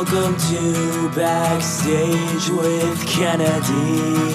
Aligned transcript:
Welcome 0.00 0.36
to 0.52 1.10
Backstage 1.12 2.50
with 2.50 3.04
Kennedy. 3.08 4.32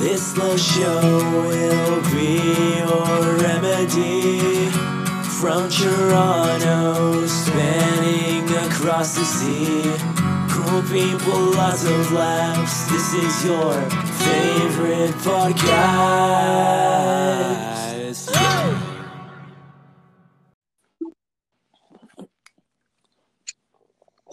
This 0.00 0.36
little 0.36 0.56
show 0.56 1.18
will 1.46 2.02
be 2.10 2.40
your 2.78 3.36
remedy. 3.36 4.40
From 5.38 5.70
Toronto, 5.70 7.28
spanning 7.28 8.50
across 8.56 9.14
the 9.14 9.24
sea. 9.24 9.94
Cool 10.50 10.82
people, 10.90 11.52
lots 11.52 11.84
of 11.84 12.10
laughs. 12.10 12.86
This 12.90 13.14
is 13.14 13.44
your 13.44 13.88
favorite 14.18 15.14
podcast. 15.22 16.02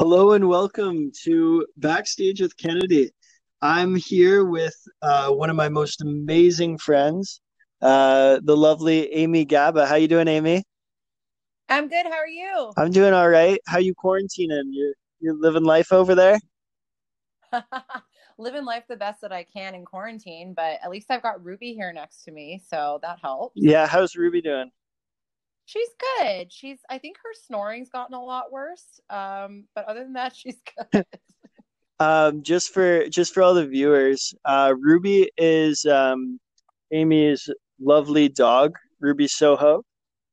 Hello 0.01 0.31
and 0.31 0.47
welcome 0.47 1.11
to 1.23 1.67
Backstage 1.75 2.39
with 2.39 2.55
Kennedy. 2.55 3.11
I'm 3.61 3.95
here 3.95 4.45
with 4.45 4.73
uh, 5.01 5.29
one 5.29 5.49
of 5.49 5.57
my 5.57 5.67
most 5.67 6.01
amazing 6.01 6.77
friends, 6.77 7.41
uh, 7.81 8.39
the 8.41 8.55
lovely 8.55 9.11
Amy 9.13 9.43
Gaba. 9.43 9.85
How 9.85 9.95
you 9.95 10.07
doing, 10.07 10.29
Amy? 10.29 10.63
I'm 11.67 11.89
good. 11.89 12.05
How 12.05 12.13
are 12.13 12.25
you? 12.29 12.71
I'm 12.77 12.91
doing 12.91 13.13
all 13.13 13.27
right. 13.27 13.59
How 13.67 13.79
you 13.79 13.93
quarantining? 13.93 14.71
You 14.71 14.93
you 15.19 15.37
living 15.37 15.65
life 15.65 15.91
over 15.91 16.15
there? 16.15 16.39
Living 18.37 18.63
life 18.63 18.85
the 18.87 18.95
best 18.95 19.19
that 19.19 19.33
I 19.33 19.43
can 19.43 19.75
in 19.75 19.83
quarantine, 19.83 20.53
but 20.55 20.79
at 20.81 20.89
least 20.89 21.07
I've 21.11 21.21
got 21.21 21.43
Ruby 21.43 21.73
here 21.73 21.91
next 21.91 22.23
to 22.23 22.31
me, 22.31 22.61
so 22.65 22.99
that 23.01 23.19
helps. 23.21 23.51
Yeah, 23.57 23.85
how's 23.85 24.15
Ruby 24.15 24.41
doing? 24.41 24.71
She's 25.69 25.89
good. 26.17 26.51
She's 26.51 26.79
I 26.89 26.97
think 26.97 27.17
her 27.23 27.29
snoring's 27.45 27.89
gotten 27.89 28.15
a 28.15 28.23
lot 28.23 28.51
worse. 28.51 28.99
Um, 29.07 29.65
but 29.75 29.85
other 29.85 29.99
than 29.99 30.13
that, 30.13 30.35
she's 30.35 30.57
good. 30.91 31.05
um, 31.99 32.41
just 32.41 32.73
for 32.73 33.07
just 33.07 33.35
for 33.35 33.43
all 33.43 33.53
the 33.53 33.67
viewers, 33.67 34.33
uh, 34.45 34.73
Ruby 34.79 35.29
is 35.37 35.85
um, 35.85 36.39
Amy's 36.91 37.47
lovely 37.79 38.29
dog, 38.29 38.77
Ruby 38.99 39.27
Soho, 39.27 39.83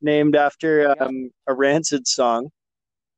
named 0.01 0.37
after 0.37 0.95
um, 1.03 1.31
a 1.47 1.53
Rancid 1.53 2.07
song. 2.07 2.49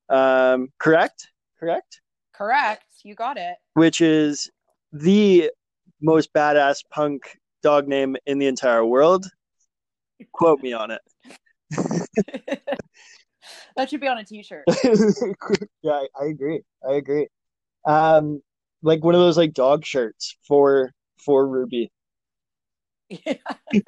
Um, 0.09 0.71
correct? 0.81 1.29
Correct? 1.61 2.01
Correct. 2.35 2.85
You 3.05 3.15
got 3.15 3.37
it. 3.37 3.55
Which 3.75 4.01
is 4.01 4.51
the 4.93 5.53
most 6.03 6.33
badass 6.33 6.79
punk 6.91 7.23
dog 7.63 7.87
name 7.87 8.17
in 8.27 8.41
the 8.41 8.49
entire 8.49 8.85
world. 8.85 9.25
Quote 10.33 10.61
me 10.61 10.73
on 10.73 10.91
it. 10.91 11.01
that 13.77 13.91
should 13.91 14.01
be 14.01 14.09
on 14.09 14.19
a 14.19 14.25
t-shirt. 14.25 14.65
yeah, 15.83 15.93
I, 15.93 16.07
I, 16.21 16.27
agree. 16.27 16.63
I 16.89 16.95
agree. 16.95 17.29
Um, 17.87 18.41
like 18.83 19.05
one 19.05 19.15
of 19.15 19.21
those 19.21 19.37
like 19.37 19.53
dog 19.55 19.85
shirts 19.85 20.37
for 20.47 20.93
for 21.25 21.47
Ruby. 21.47 21.91
Yeah. 23.09 23.35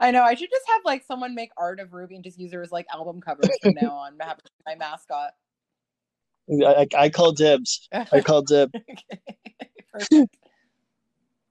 I 0.00 0.10
know. 0.10 0.22
I 0.22 0.34
should 0.34 0.50
just 0.50 0.66
have 0.68 0.82
like 0.84 1.04
someone 1.06 1.34
make 1.34 1.50
art 1.56 1.80
of 1.80 1.92
Ruby 1.92 2.14
and 2.14 2.22
just 2.22 2.38
use 2.38 2.52
her 2.52 2.62
as 2.62 2.70
like 2.70 2.86
album 2.92 3.20
covers 3.20 3.50
from 3.62 3.74
now 3.80 3.90
on. 3.90 4.16
Have 4.20 4.38
My 4.66 4.74
mascot. 4.74 5.30
I, 6.64 6.86
I 6.96 7.08
call 7.10 7.32
dibs. 7.32 7.88
I 7.92 8.20
call 8.20 8.42
dibs. 8.42 8.72
okay. 10.02 10.26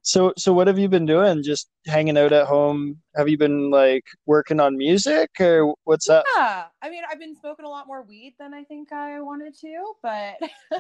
So 0.08 0.32
so 0.38 0.54
what 0.54 0.68
have 0.68 0.80
you 0.80 0.88
been 0.88 1.06
doing? 1.06 1.44
Just 1.44 1.70
hanging 1.86 2.18
out 2.18 2.32
at 2.32 2.48
home? 2.48 3.02
Have 3.18 3.28
you 3.28 3.38
been 3.38 3.70
like 3.70 4.06
working 4.26 4.62
on 4.62 4.78
music 4.78 5.30
or 5.38 5.76
what's 5.84 6.08
yeah. 6.08 6.16
up? 6.16 6.26
Yeah. 6.34 6.64
I 6.82 6.90
mean, 6.90 7.04
I've 7.12 7.20
been 7.20 7.36
smoking 7.36 7.66
a 7.66 7.70
lot 7.70 7.88
more 7.88 8.04
weed 8.04 8.36
than 8.40 8.54
I 8.54 8.64
think 8.64 8.94
I 8.94 9.20
wanted 9.20 9.54
to, 9.60 9.94
but 10.02 10.36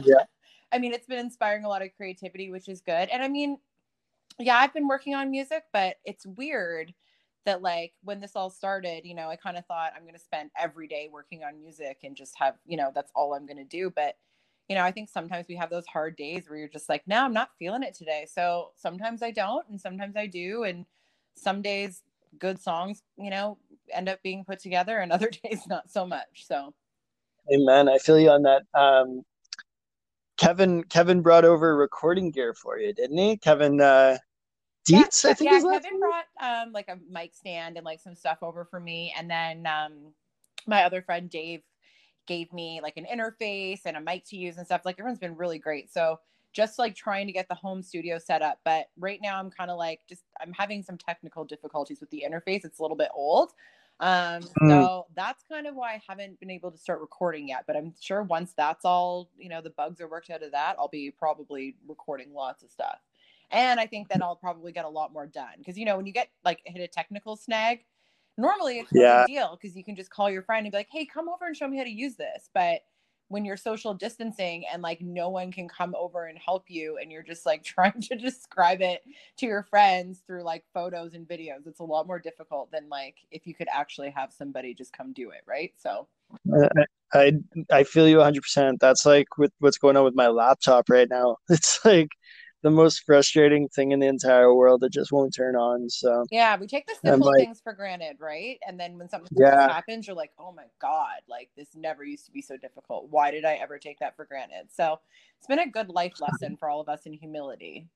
yeah. 0.05 0.23
I 0.72 0.78
mean, 0.80 0.93
it's 0.93 1.08
been 1.08 1.20
inspiring 1.20 1.66
a 1.66 1.67
lot 1.67 1.82
of 1.82 1.89
creativity, 1.98 2.49
which 2.52 2.70
is 2.70 2.80
good. 2.80 3.10
And 3.10 3.21
I 3.21 3.27
mean, 3.27 3.58
yeah, 4.39 4.55
I've 4.60 4.73
been 4.73 4.87
working 4.87 5.14
on 5.14 5.30
music, 5.30 5.64
but 5.73 5.98
it's 6.05 6.26
weird 6.26 6.93
that 7.43 7.61
like 7.61 7.95
when 8.04 8.21
this 8.21 8.32
all 8.33 8.49
started, 8.49 9.04
you 9.04 9.14
know, 9.14 9.27
I 9.27 9.36
kind 9.36 9.58
of 9.58 9.66
thought 9.66 9.92
I'm 9.93 10.04
going 10.04 10.14
to 10.14 10.20
spend 10.20 10.52
every 10.58 10.87
day 10.87 11.10
working 11.11 11.43
on 11.43 11.60
music 11.60 11.98
and 12.04 12.16
just 12.16 12.33
have, 12.37 12.55
you 12.66 12.77
know, 12.77 12.92
that's 12.95 13.11
all 13.14 13.33
I'm 13.33 13.45
going 13.45 13.58
to 13.58 13.66
do, 13.66 13.92
but 13.93 14.16
you 14.67 14.76
know, 14.76 14.83
I 14.83 14.92
think 14.92 15.10
sometimes 15.10 15.48
we 15.48 15.55
have 15.55 15.70
those 15.70 15.88
hard 15.88 16.16
days 16.17 16.50
where 16.50 16.60
you're 16.60 16.67
just 16.67 16.89
like, 16.89 17.08
no, 17.08 17.23
I'm 17.23 17.33
not 17.33 17.52
feeling 17.58 17.83
it 17.83 17.94
today. 17.94 18.28
So 18.30 18.72
sometimes 18.76 19.23
I 19.23 19.32
don't, 19.32 19.66
and 19.70 19.80
sometimes 19.80 20.17
I 20.17 20.28
do. 20.28 20.64
And 20.64 20.86
some 21.36 21.61
days, 21.61 22.04
good 22.38 22.60
songs, 22.60 23.02
you 23.17 23.30
know, 23.30 23.58
end 23.94 24.10
up 24.10 24.22
being 24.23 24.44
put 24.44 24.60
together, 24.60 25.00
and 25.00 25.11
other 25.14 25.30
days, 25.30 25.61
not 25.67 25.89
so 25.89 26.05
much. 26.05 26.45
So, 26.45 26.73
amen. 27.54 27.88
I 27.88 27.98
feel 27.98 28.20
you 28.20 28.30
on 28.30 28.44
that. 28.44 28.64
Um, 28.73 29.23
Kevin, 30.38 30.84
Kevin 30.84 31.22
brought 31.22 31.45
over 31.45 31.76
recording 31.76 32.30
gear 32.32 32.54
for 32.54 32.78
you, 32.78 32.94
didn't 32.94 33.17
he? 33.17 33.38
Kevin, 33.38 33.82
uh, 33.82 34.17
Dietz, 34.86 35.23
yeah, 35.23 35.32
I 35.32 35.34
think. 35.34 35.52
Yeah, 35.52 35.80
Kevin 35.80 35.99
brought 35.99 36.26
um, 36.42 36.72
like 36.73 36.89
a 36.89 36.99
mic 37.10 37.34
stand 37.34 37.78
and 37.78 37.86
like 37.86 38.02
some 38.02 38.16
stuff 38.16 38.39
over 38.42 38.66
for 38.66 38.80
me, 38.80 39.14
and 39.17 39.30
then 39.30 39.66
um, 39.66 40.14
my 40.67 40.84
other 40.84 41.02
friend 41.02 41.30
Dave 41.30 41.61
gave 42.27 42.52
me 42.54 42.80
like 42.82 42.98
an 42.98 43.05
interface 43.11 43.82
and 43.86 43.98
a 43.98 44.02
mic 44.02 44.26
to 44.26 44.38
use 44.38 44.58
and 44.58 44.65
stuff. 44.65 44.82
Like 44.86 44.99
everyone's 44.99 45.20
been 45.20 45.36
really 45.36 45.60
great. 45.60 45.92
So 45.92 46.20
just 46.54 46.80
like 46.80 46.95
trying 46.95 47.27
to 47.27 47.33
get 47.33 47.48
the 47.48 47.55
home 47.55 47.82
studio 47.82 48.17
set 48.17 48.42
up. 48.42 48.60
But 48.64 48.88
right 48.98 49.20
now 49.21 49.39
I'm 49.39 49.49
kind 49.49 49.71
of 49.71 49.77
like 49.77 50.02
just 50.08 50.23
I'm 50.42 50.54
having 50.54 50.83
some 50.83 50.98
technical 50.98 51.45
difficulties 51.45 51.99
with 51.99 52.10
the 52.10 52.23
interface. 52.27 52.66
It's 52.66 52.80
a 52.80 52.82
little 52.82 52.98
bit 52.98 53.10
old. 53.14 53.52
Um, 53.99 54.43
mm. 54.43 54.70
so 54.70 55.08
that's 55.16 55.43
kind 55.49 55.66
of 55.66 55.76
why 55.76 55.93
I 55.93 56.02
haven't 56.08 56.39
been 56.39 56.52
able 56.52 56.71
to 56.71 56.77
start 56.77 57.02
recording 57.02 57.48
yet. 57.48 57.64
But 57.66 57.76
I'm 57.76 57.93
sure 57.99 58.23
once 58.23 58.54
that's 58.55 58.86
all, 58.86 59.30
you 59.37 59.49
know, 59.49 59.61
the 59.61 59.71
bugs 59.71 60.02
are 60.02 60.08
worked 60.08 60.30
out 60.30 60.43
of 60.43 60.52
that, 60.52 60.76
I'll 60.77 60.87
be 60.87 61.11
probably 61.11 61.76
recording 61.87 62.33
lots 62.33 62.64
of 62.64 62.71
stuff. 62.71 62.99
And 63.49 63.80
I 63.80 63.86
think 63.86 64.10
then 64.10 64.21
I'll 64.21 64.36
probably 64.36 64.71
get 64.71 64.86
a 64.86 64.89
lot 64.89 65.14
more 65.14 65.26
done. 65.26 65.64
Cause 65.66 65.77
you 65.77 65.86
know, 65.86 65.95
when 65.95 66.05
you 66.05 66.14
get 66.14 66.30
like 66.43 66.61
hit 66.66 66.82
a 66.82 66.87
technical 66.87 67.36
snag, 67.36 67.86
normally 68.37 68.80
it's 68.80 68.93
no 68.93 69.02
yeah. 69.02 69.25
big 69.25 69.36
deal 69.36 69.58
because 69.59 69.75
you 69.75 69.83
can 69.83 69.95
just 69.95 70.09
call 70.09 70.30
your 70.30 70.43
friend 70.43 70.65
and 70.65 70.71
be 70.71 70.77
like, 70.77 70.89
hey, 70.92 71.05
come 71.05 71.30
over 71.30 71.45
and 71.45 71.55
show 71.55 71.67
me 71.67 71.77
how 71.77 71.83
to 71.83 71.89
use 71.89 72.15
this. 72.15 72.49
But 72.53 72.81
when 73.30 73.43
you're 73.43 73.58
social 73.58 73.93
distancing 73.93 74.64
and 74.71 74.81
like 74.81 75.02
no 75.02 75.30
one 75.30 75.52
can 75.52 75.67
come 75.67 75.93
over 75.95 76.27
and 76.27 76.37
help 76.37 76.65
you 76.67 76.98
and 77.02 77.11
you're 77.11 77.23
just 77.23 77.45
like 77.45 77.64
trying 77.64 77.99
to 78.02 78.15
describe 78.15 78.81
it 78.81 79.03
to 79.37 79.45
your 79.45 79.64
friends 79.64 80.21
through 80.25 80.43
like 80.43 80.64
photos 80.73 81.14
and 81.14 81.27
videos 81.27 81.65
it's 81.67 81.80
a 81.80 81.83
lot 81.83 82.08
more 82.08 82.20
difficult 82.20 82.71
than 82.71 82.87
like 82.89 83.15
if 83.31 83.45
you 83.45 83.53
could 83.53 83.67
actually 83.73 84.09
have 84.09 84.31
somebody 84.31 84.73
just 84.73 84.93
come 84.93 85.14
do 85.14 85.30
it 85.30 85.42
right 85.45 85.73
so 85.77 86.08
i 87.14 87.31
i 87.71 87.83
feel 87.83 88.08
you 88.08 88.17
100% 88.17 88.77
that's 88.80 89.05
like 89.05 89.27
with 89.37 89.52
what's 89.59 89.77
going 89.77 89.98
on 89.98 90.04
with 90.04 90.15
my 90.15 90.27
laptop 90.27 90.89
right 90.89 91.09
now 91.09 91.36
it's 91.49 91.83
like 91.86 92.09
the 92.63 92.71
most 92.71 93.03
frustrating 93.05 93.67
thing 93.69 93.91
in 93.91 93.99
the 93.99 94.07
entire 94.07 94.53
world 94.53 94.81
that 94.81 94.91
just 94.91 95.11
won't 95.11 95.33
turn 95.33 95.55
on. 95.55 95.89
So 95.89 96.25
yeah, 96.31 96.57
we 96.57 96.67
take 96.67 96.87
the 96.87 96.95
simple 97.03 97.27
like, 97.27 97.39
things 97.39 97.61
for 97.61 97.73
granted, 97.73 98.17
right? 98.19 98.57
And 98.67 98.79
then 98.79 98.97
when 98.97 99.09
something 99.09 99.29
yeah. 99.37 99.71
happens, 99.71 100.07
you're 100.07 100.15
like, 100.15 100.31
oh 100.39 100.51
my 100.51 100.65
god, 100.81 101.21
like 101.29 101.49
this 101.55 101.69
never 101.75 102.03
used 102.03 102.25
to 102.25 102.31
be 102.31 102.41
so 102.41 102.57
difficult. 102.57 103.07
Why 103.09 103.31
did 103.31 103.45
I 103.45 103.55
ever 103.55 103.77
take 103.77 103.99
that 103.99 104.15
for 104.15 104.25
granted? 104.25 104.69
So 104.73 104.99
it's 105.37 105.47
been 105.47 105.59
a 105.59 105.69
good 105.69 105.89
life 105.89 106.19
lesson 106.19 106.57
for 106.57 106.69
all 106.69 106.81
of 106.81 106.89
us 106.89 107.01
in 107.05 107.13
humility. 107.13 107.87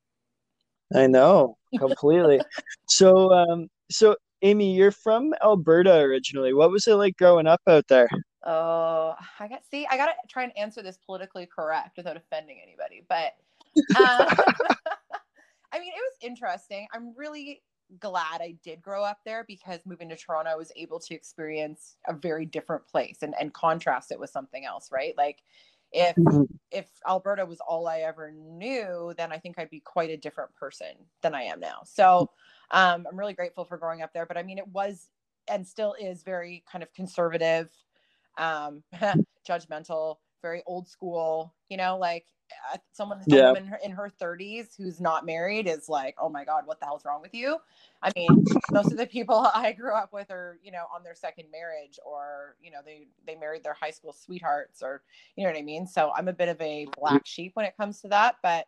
I 0.94 1.08
know 1.08 1.58
completely. 1.78 2.42
so, 2.88 3.32
um, 3.34 3.68
so 3.90 4.16
Amy, 4.44 4.76
you're 4.76 4.92
from 4.92 5.34
Alberta 5.44 6.00
originally. 6.00 6.54
What 6.54 6.72
was 6.72 6.88
it 6.88 6.96
like 6.96 7.18
growing 7.18 7.48
up 7.48 7.62
out 7.68 7.88
there? 7.88 8.10
Oh, 8.44 9.16
I 9.40 9.48
got 9.48 9.62
see. 9.70 9.88
I 9.90 9.98
gotta 9.98 10.14
try 10.28 10.44
and 10.44 10.58
answer 10.58 10.82
this 10.82 10.98
politically 11.06 11.48
correct 11.48 11.98
without 11.98 12.18
offending 12.18 12.58
anybody, 12.62 13.04
but 13.08 13.36
I 15.74 15.80
mean, 15.80 15.90
it 15.90 16.02
was 16.02 16.18
interesting. 16.22 16.88
I'm 16.94 17.14
really 17.16 17.62
glad 18.00 18.42
I 18.42 18.56
did 18.64 18.82
grow 18.82 19.04
up 19.04 19.20
there 19.26 19.44
because 19.48 19.80
moving 19.86 20.10
to 20.10 20.16
Toronto, 20.16 20.52
I 20.52 20.56
was 20.56 20.72
able 20.76 21.00
to 21.00 21.14
experience 21.14 21.98
a 22.08 22.14
very 22.14 22.46
different 22.46 22.88
place 22.88 23.20
and, 23.22 23.34
and 23.40 23.54
contrast 23.54 24.12
it 24.12 24.20
with 24.20 24.30
something 24.30 24.66
else, 24.66 24.90
right? 24.92 25.14
Like 25.18 25.44
if 25.92 26.16
mm-hmm. 26.16 26.44
if 26.72 26.88
Alberta 27.08 27.46
was 27.46 27.60
all 27.60 27.88
I 27.88 28.00
ever 28.00 28.32
knew, 28.32 29.14
then 29.18 29.32
I 29.32 29.38
think 29.38 29.60
I'd 29.60 29.70
be 29.70 29.82
quite 29.82 30.10
a 30.10 30.18
different 30.18 30.56
person 30.56 30.94
than 31.22 31.36
I 31.36 31.44
am 31.44 31.60
now. 31.60 31.82
So 31.86 32.32
um, 32.72 33.06
I'm 33.10 33.18
really 33.18 33.34
grateful 33.34 33.66
for 33.66 33.78
growing 33.78 34.02
up 34.02 34.14
there. 34.14 34.26
But 34.26 34.38
I 34.38 34.44
mean, 34.44 34.58
it 34.58 34.68
was 34.68 35.10
and 35.50 35.68
still 35.68 35.96
is 36.00 36.24
very 36.24 36.64
kind 36.72 36.84
of 36.84 36.94
conservative, 36.94 37.70
um, 38.38 38.84
judgmental, 39.48 40.18
very 40.42 40.64
old 40.66 40.88
school. 40.88 41.54
You 41.70 41.78
know, 41.78 41.98
like 41.98 42.26
someone, 42.92 43.22
yeah. 43.28 43.54
in 43.56 43.66
her, 43.66 43.80
in 43.84 43.92
her 43.92 44.12
30s 44.22 44.76
who's 44.78 45.00
not 45.00 45.26
married 45.26 45.68
is 45.68 45.90
like, 45.90 46.16
oh 46.20 46.30
my 46.30 46.46
God, 46.46 46.66
what 46.66 46.80
the 46.80 46.86
hell's 46.86 47.06
wrong 47.06 47.22
with 47.22 47.34
you? 47.34 47.58
I 48.02 48.12
mean, 48.16 48.46
most 48.72 48.92
of 48.92 48.98
the 48.98 49.06
people 49.06 49.50
I 49.56 49.72
grew 49.72 49.94
up 49.94 50.14
with 50.14 50.32
are, 50.32 50.60
you 50.64 50.72
know, 50.72 50.86
on 50.94 51.04
their 51.04 51.16
second 51.16 51.46
marriage 51.52 52.00
or, 52.06 52.56
you 52.62 52.72
know, 52.72 52.80
they, 52.86 53.08
they 53.26 53.36
married 53.36 53.64
their 53.64 53.74
high 53.74 53.92
school 53.92 54.14
sweethearts 54.14 54.82
or, 54.82 55.02
you 55.36 55.44
know 55.44 55.52
what 55.52 55.60
I 55.60 55.64
mean? 55.64 55.88
So 55.88 56.12
I'm 56.16 56.28
a 56.28 56.34
bit 56.34 56.50
of 56.50 56.60
a 56.62 56.88
black 56.98 57.26
sheep 57.26 57.52
when 57.56 57.66
it 57.66 57.78
comes 57.78 58.02
to 58.02 58.08
that. 58.10 58.36
But 58.42 58.68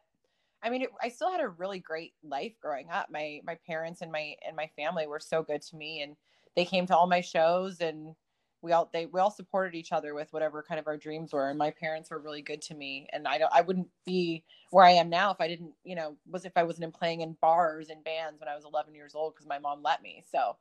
I 0.61 0.69
mean, 0.69 0.83
it, 0.83 0.89
I 1.01 1.09
still 1.09 1.31
had 1.31 1.41
a 1.41 1.49
really 1.49 1.79
great 1.79 2.13
life 2.23 2.53
growing 2.61 2.89
up. 2.89 3.09
My, 3.09 3.41
my 3.45 3.57
parents 3.67 4.01
and 4.01 4.11
my, 4.11 4.35
and 4.47 4.55
my 4.55 4.69
family 4.75 5.07
were 5.07 5.19
so 5.19 5.43
good 5.43 5.61
to 5.63 5.75
me 5.75 6.01
and 6.01 6.15
they 6.55 6.65
came 6.65 6.85
to 6.87 6.95
all 6.95 7.07
my 7.07 7.21
shows 7.21 7.81
and 7.81 8.15
we 8.63 8.71
all 8.71 8.89
they 8.93 9.05
we 9.05 9.19
all 9.19 9.29
supported 9.29 9.75
each 9.75 9.91
other 9.91 10.15
with 10.15 10.31
whatever 10.31 10.63
kind 10.63 10.79
of 10.79 10.87
our 10.87 10.97
dreams 10.97 11.33
were 11.33 11.49
and 11.49 11.59
my 11.59 11.69
parents 11.69 12.09
were 12.09 12.19
really 12.19 12.41
good 12.41 12.61
to 12.61 12.73
me 12.73 13.05
and 13.13 13.27
i 13.27 13.37
don't 13.37 13.51
i 13.53 13.61
wouldn't 13.61 13.87
be 14.05 14.43
where 14.71 14.85
i 14.85 14.91
am 14.91 15.09
now 15.09 15.29
if 15.29 15.39
i 15.39 15.47
didn't 15.47 15.73
you 15.83 15.95
know 15.95 16.15
was 16.31 16.45
if 16.45 16.53
i 16.55 16.63
wasn't 16.63 16.83
in 16.83 16.91
playing 16.91 17.21
in 17.21 17.37
bars 17.41 17.89
and 17.89 18.03
bands 18.03 18.39
when 18.39 18.47
i 18.49 18.55
was 18.55 18.65
11 18.65 18.95
years 18.95 19.13
old 19.13 19.35
because 19.35 19.45
my 19.45 19.59
mom 19.59 19.83
let 19.83 20.01
me 20.01 20.23
so 20.31 20.55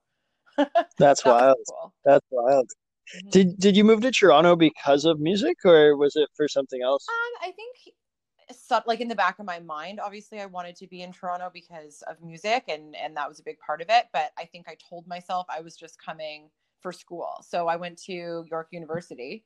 that's 0.99 1.22
that 1.22 1.31
wild 1.31 1.56
cool. 1.70 1.94
that's 2.04 2.26
wild 2.31 2.69
Mhm. 3.16 3.31
did 3.31 3.58
did 3.58 3.76
you 3.76 3.84
move 3.84 4.00
to 4.00 4.10
toronto 4.10 4.54
because 4.56 5.04
of 5.04 5.19
music 5.19 5.58
or 5.64 5.96
was 5.96 6.14
it 6.16 6.28
for 6.37 6.46
something 6.49 6.82
else 6.82 7.06
Um, 7.08 7.49
I 7.49 7.52
think 7.52 7.76
so, 8.50 8.81
like 8.87 9.00
in 9.00 9.08
the 9.08 9.14
back 9.14 9.38
of 9.38 9.46
my 9.46 9.60
mind, 9.60 10.00
obviously 10.00 10.40
I 10.40 10.46
wanted 10.46 10.76
to 10.76 10.87
be 10.87 11.02
in 11.02 11.12
Toronto 11.12 11.50
because 11.52 12.02
of 12.08 12.22
music 12.22 12.64
and 12.69 12.94
and 12.96 13.16
that 13.16 13.28
was 13.28 13.40
a 13.40 13.43
big 13.43 13.58
part 13.58 13.81
of 13.81 13.88
it. 13.90 14.06
But 14.12 14.32
I 14.38 14.44
think 14.44 14.69
I 14.69 14.76
told 14.88 15.06
myself 15.06 15.46
I 15.49 15.60
was 15.60 15.76
just 15.76 15.99
coming 16.00 16.50
for 16.82 16.93
school. 16.93 17.29
So 17.43 17.69
I 17.69 17.76
went 17.76 18.00
to 18.05 18.44
York 18.49 18.69
University 18.70 19.44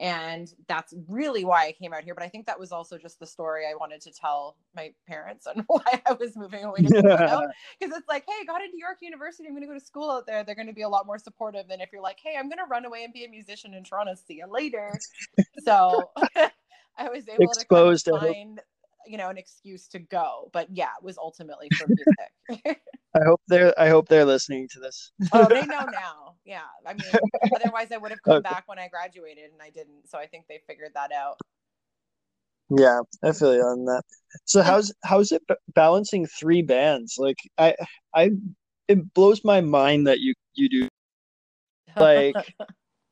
and 0.00 0.52
that's 0.66 0.92
really 1.08 1.44
why 1.44 1.66
I 1.66 1.72
came 1.72 1.92
out 1.92 2.02
here. 2.02 2.14
But 2.14 2.24
I 2.24 2.28
think 2.28 2.46
that 2.46 2.58
was 2.58 2.72
also 2.72 2.98
just 2.98 3.20
the 3.20 3.26
story 3.26 3.64
I 3.64 3.74
wanted 3.74 4.00
to 4.02 4.12
tell 4.12 4.56
my 4.74 4.92
parents 5.06 5.46
and 5.46 5.62
why 5.68 6.02
I 6.06 6.12
was 6.12 6.36
moving 6.36 6.64
away 6.64 6.78
to 6.78 7.02
Toronto. 7.02 7.48
Because 7.78 7.96
it's 7.96 8.08
like, 8.08 8.24
hey, 8.26 8.34
I 8.40 8.44
got 8.44 8.62
into 8.62 8.76
York 8.76 8.98
University. 9.02 9.46
I'm 9.46 9.54
going 9.54 9.62
to 9.62 9.68
go 9.68 9.78
to 9.78 9.84
school 9.84 10.10
out 10.10 10.26
there. 10.26 10.42
They're 10.42 10.56
going 10.56 10.66
to 10.66 10.72
be 10.72 10.82
a 10.82 10.88
lot 10.88 11.06
more 11.06 11.18
supportive 11.18 11.68
than 11.68 11.80
if 11.80 11.90
you're 11.92 12.02
like, 12.02 12.18
hey, 12.22 12.34
I'm 12.36 12.48
going 12.48 12.58
to 12.58 12.68
run 12.68 12.84
away 12.84 13.04
and 13.04 13.12
be 13.12 13.24
a 13.24 13.28
musician 13.28 13.74
in 13.74 13.84
Toronto. 13.84 14.14
See 14.14 14.34
you 14.34 14.46
later. 14.50 14.98
so 15.64 16.10
I 16.96 17.08
was 17.08 17.28
able 17.28 17.44
Exposed, 17.44 18.06
to 18.06 18.12
kind 18.12 18.24
of 18.24 18.32
find, 18.32 18.60
you 19.06 19.18
know, 19.18 19.28
an 19.28 19.38
excuse 19.38 19.88
to 19.88 19.98
go. 19.98 20.50
But 20.52 20.68
yeah, 20.70 20.90
it 20.98 21.04
was 21.04 21.18
ultimately 21.18 21.68
for 21.76 21.86
music. 22.48 22.80
i 23.16 23.22
hope 23.24 23.40
they're 23.46 23.72
i 23.78 23.88
hope 23.88 24.08
they're 24.08 24.24
listening 24.24 24.66
to 24.68 24.80
this 24.80 25.12
oh, 25.32 25.46
they 25.48 25.64
know 25.66 25.84
now. 25.84 26.34
Yeah. 26.44 26.62
I 26.84 26.94
mean, 26.94 27.04
otherwise 27.54 27.92
I 27.92 27.96
would 27.96 28.10
have 28.10 28.20
come 28.22 28.34
Okay. 28.38 28.42
back 28.42 28.64
when 28.66 28.78
I 28.78 28.88
graduated 28.88 29.52
and 29.52 29.62
I 29.62 29.70
didn't. 29.70 30.08
So 30.08 30.18
I 30.18 30.26
think 30.26 30.46
they 30.48 30.60
figured 30.66 30.90
that 30.94 31.12
out. 31.12 31.38
Yeah, 32.76 33.00
I 33.22 33.32
feel 33.32 33.54
you 33.54 33.60
on 33.62 33.84
that. 33.84 34.02
So 34.46 34.62
how's 34.62 34.92
how's 35.04 35.30
it 35.32 35.42
b- 35.46 35.54
balancing 35.74 36.26
three 36.26 36.62
bands? 36.62 37.16
Like 37.18 37.36
I 37.58 37.76
I 38.14 38.30
it 38.88 39.14
blows 39.14 39.44
my 39.44 39.60
mind 39.60 40.06
that 40.08 40.18
you 40.20 40.34
you 40.54 40.68
do 40.68 40.88
Like- 41.96 42.34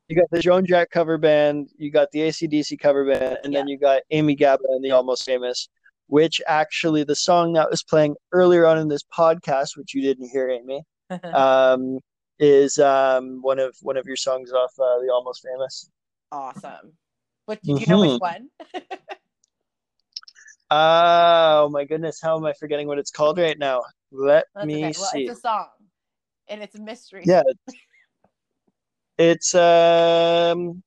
you 0.09 0.17
got 0.17 0.29
the 0.31 0.39
Joan 0.41 0.65
Jett 0.65 0.91
cover 0.91 1.17
band, 1.17 1.69
you 1.77 1.89
got 1.91 2.11
the 2.11 2.21
AC/DC 2.23 2.77
cover 2.77 3.05
band, 3.05 3.37
and 3.45 3.53
then 3.55 3.67
you 3.69 3.79
got 3.79 4.01
Amy 4.11 4.35
Gaba 4.35 4.61
and 4.69 4.83
the 4.83 4.91
Almost 4.91 5.23
Famous, 5.25 5.69
which 6.13 6.39
actually 6.45 7.03
the 7.03 7.15
song 7.15 7.53
that 7.53 7.71
was 7.71 7.81
playing 7.81 8.15
earlier 8.33 8.67
on 8.67 8.77
in 8.77 8.87
this 8.87 9.01
podcast, 9.17 9.75
which 9.75 9.95
you 9.95 10.01
didn't 10.03 10.29
hear, 10.29 10.47
Amy, 10.47 10.83
um, 11.33 11.97
is 12.37 12.77
um 12.77 13.39
one 13.41 13.57
of 13.57 13.75
one 13.81 13.97
of 13.97 14.05
your 14.05 14.15
songs 14.15 14.51
off 14.51 14.71
uh, 14.79 14.99
the 14.99 15.09
Almost 15.11 15.43
Famous. 15.43 15.89
awesome. 16.31 16.93
What 17.45 17.63
did 17.63 17.81
you 17.81 17.87
know 17.87 18.01
which 18.01 18.21
one? 18.21 18.49
Oh 20.75 21.69
my 21.71 21.85
goodness, 21.85 22.19
how 22.19 22.35
am 22.35 22.45
I 22.45 22.53
forgetting 22.53 22.87
what 22.87 22.97
it's 22.97 23.11
called 23.11 23.37
right 23.37 23.59
now? 23.59 23.83
Let 24.11 24.45
That's 24.55 24.65
me 24.65 24.85
okay. 24.85 24.93
Well, 24.97 25.09
see. 25.11 25.25
it's 25.25 25.37
a 25.37 25.41
song. 25.41 25.67
And 26.47 26.63
it's 26.63 26.73
a 26.73 26.81
mystery. 26.81 27.23
Yeah. 27.27 27.43
It's 29.19 29.53
um 29.53 30.81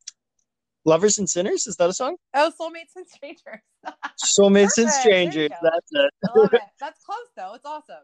Lovers 0.86 1.18
and 1.18 1.28
Sinners, 1.28 1.66
is 1.66 1.76
that 1.76 1.90
a 1.90 1.92
song? 1.92 2.16
Oh, 2.32 2.52
Soulmates 2.58 2.94
and 2.94 3.06
Strangers. 3.08 3.60
Soulmates 4.24 4.78
and 4.78 4.86
Perfect. 4.86 5.04
There 5.04 5.22
you 5.22 5.30
Strangers. 5.30 5.48
That's 5.60 5.90
it. 5.90 6.10
I 6.24 6.38
love 6.38 6.52
it. 6.52 6.60
That's 6.80 7.04
close 7.04 7.18
though. 7.36 7.54
It's 7.54 7.66
awesome. 7.66 7.96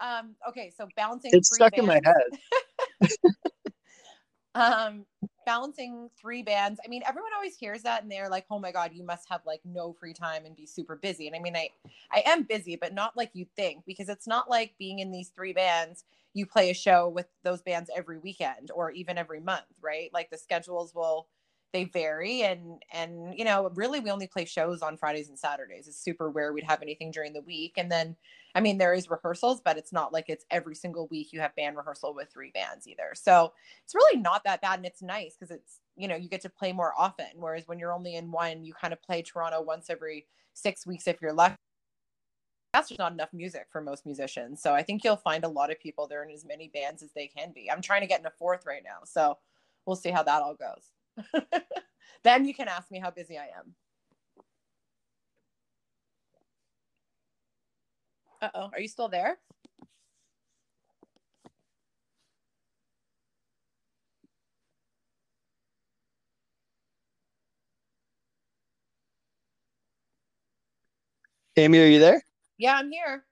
Um, 0.00 0.34
okay, 0.48 0.72
so 0.76 0.88
balancing 0.96 1.30
It's 1.34 1.50
three 1.50 1.56
stuck 1.56 1.76
in 1.76 1.86
my 1.86 2.00
head. 2.02 3.10
um 4.54 5.06
balancing 5.46 6.10
three 6.20 6.42
bands 6.42 6.78
i 6.84 6.88
mean 6.88 7.02
everyone 7.08 7.30
always 7.34 7.56
hears 7.56 7.82
that 7.82 8.02
and 8.02 8.12
they're 8.12 8.28
like 8.28 8.44
oh 8.50 8.58
my 8.58 8.70
god 8.70 8.90
you 8.92 9.02
must 9.02 9.26
have 9.26 9.40
like 9.46 9.62
no 9.64 9.94
free 9.94 10.12
time 10.12 10.44
and 10.44 10.54
be 10.54 10.66
super 10.66 10.94
busy 10.94 11.26
and 11.26 11.34
i 11.34 11.38
mean 11.38 11.56
i 11.56 11.70
i 12.12 12.22
am 12.26 12.42
busy 12.42 12.76
but 12.76 12.92
not 12.92 13.16
like 13.16 13.30
you 13.32 13.46
think 13.56 13.82
because 13.86 14.10
it's 14.10 14.26
not 14.26 14.50
like 14.50 14.74
being 14.78 14.98
in 14.98 15.10
these 15.10 15.30
three 15.30 15.54
bands 15.54 16.04
you 16.34 16.44
play 16.44 16.68
a 16.68 16.74
show 16.74 17.08
with 17.08 17.24
those 17.44 17.62
bands 17.62 17.90
every 17.96 18.18
weekend 18.18 18.70
or 18.74 18.90
even 18.90 19.16
every 19.16 19.40
month 19.40 19.64
right 19.80 20.10
like 20.12 20.28
the 20.28 20.36
schedules 20.36 20.94
will 20.94 21.26
they 21.72 21.84
vary 21.84 22.42
and 22.42 22.82
and 22.92 23.34
you 23.36 23.44
know 23.44 23.70
really 23.74 24.00
we 24.00 24.10
only 24.10 24.26
play 24.26 24.44
shows 24.44 24.82
on 24.82 24.96
fridays 24.96 25.28
and 25.28 25.38
saturdays. 25.38 25.88
It's 25.88 26.02
super 26.02 26.30
rare 26.30 26.52
we'd 26.52 26.64
have 26.64 26.82
anything 26.82 27.10
during 27.10 27.32
the 27.32 27.40
week 27.40 27.74
and 27.76 27.90
then 27.90 28.16
i 28.54 28.60
mean 28.60 28.76
there 28.76 28.92
is 28.92 29.08
rehearsals 29.10 29.62
but 29.64 29.78
it's 29.78 29.92
not 29.92 30.12
like 30.12 30.26
it's 30.28 30.44
every 30.50 30.74
single 30.74 31.08
week 31.08 31.32
you 31.32 31.40
have 31.40 31.56
band 31.56 31.76
rehearsal 31.76 32.14
with 32.14 32.30
three 32.30 32.50
bands 32.52 32.86
either. 32.86 33.12
So 33.14 33.52
it's 33.84 33.94
really 33.94 34.20
not 34.20 34.44
that 34.44 34.60
bad 34.60 34.78
and 34.78 34.86
it's 34.86 35.02
nice 35.02 35.36
because 35.38 35.50
it's 35.50 35.80
you 35.96 36.08
know 36.08 36.16
you 36.16 36.28
get 36.28 36.42
to 36.42 36.50
play 36.50 36.72
more 36.72 36.92
often 36.98 37.26
whereas 37.36 37.66
when 37.66 37.78
you're 37.78 37.92
only 37.92 38.16
in 38.16 38.30
one 38.30 38.64
you 38.64 38.74
kind 38.74 38.92
of 38.92 39.02
play 39.02 39.22
toronto 39.22 39.62
once 39.62 39.88
every 39.88 40.26
six 40.54 40.86
weeks 40.86 41.06
if 41.06 41.20
you're 41.22 41.32
lucky. 41.32 41.56
That's 42.74 42.88
just 42.88 42.98
not 42.98 43.12
enough 43.12 43.32
music 43.32 43.66
for 43.70 43.80
most 43.80 44.06
musicians 44.06 44.62
so 44.62 44.74
i 44.74 44.82
think 44.82 45.04
you'll 45.04 45.16
find 45.16 45.44
a 45.44 45.48
lot 45.48 45.70
of 45.70 45.80
people 45.80 46.06
they're 46.06 46.24
in 46.24 46.30
as 46.30 46.44
many 46.44 46.68
bands 46.68 47.02
as 47.02 47.12
they 47.12 47.26
can 47.26 47.52
be. 47.52 47.70
I'm 47.70 47.82
trying 47.82 48.02
to 48.02 48.06
get 48.06 48.20
in 48.20 48.26
a 48.26 48.30
fourth 48.30 48.66
right 48.66 48.82
now 48.84 49.00
so 49.04 49.38
we'll 49.86 49.96
see 49.96 50.10
how 50.10 50.22
that 50.22 50.42
all 50.42 50.54
goes 50.54 50.91
then 52.24 52.44
you 52.44 52.54
can 52.54 52.68
ask 52.68 52.90
me 52.90 52.98
how 52.98 53.10
busy 53.10 53.38
i 53.38 53.44
am 53.58 53.74
uh-oh 58.40 58.70
are 58.72 58.80
you 58.80 58.88
still 58.88 59.08
there 59.08 59.38
Amy, 71.56 71.78
are 71.80 71.86
you 71.86 71.98
there? 71.98 72.22
yeah 72.58 72.76
i'm 72.76 72.90
here 72.90 73.24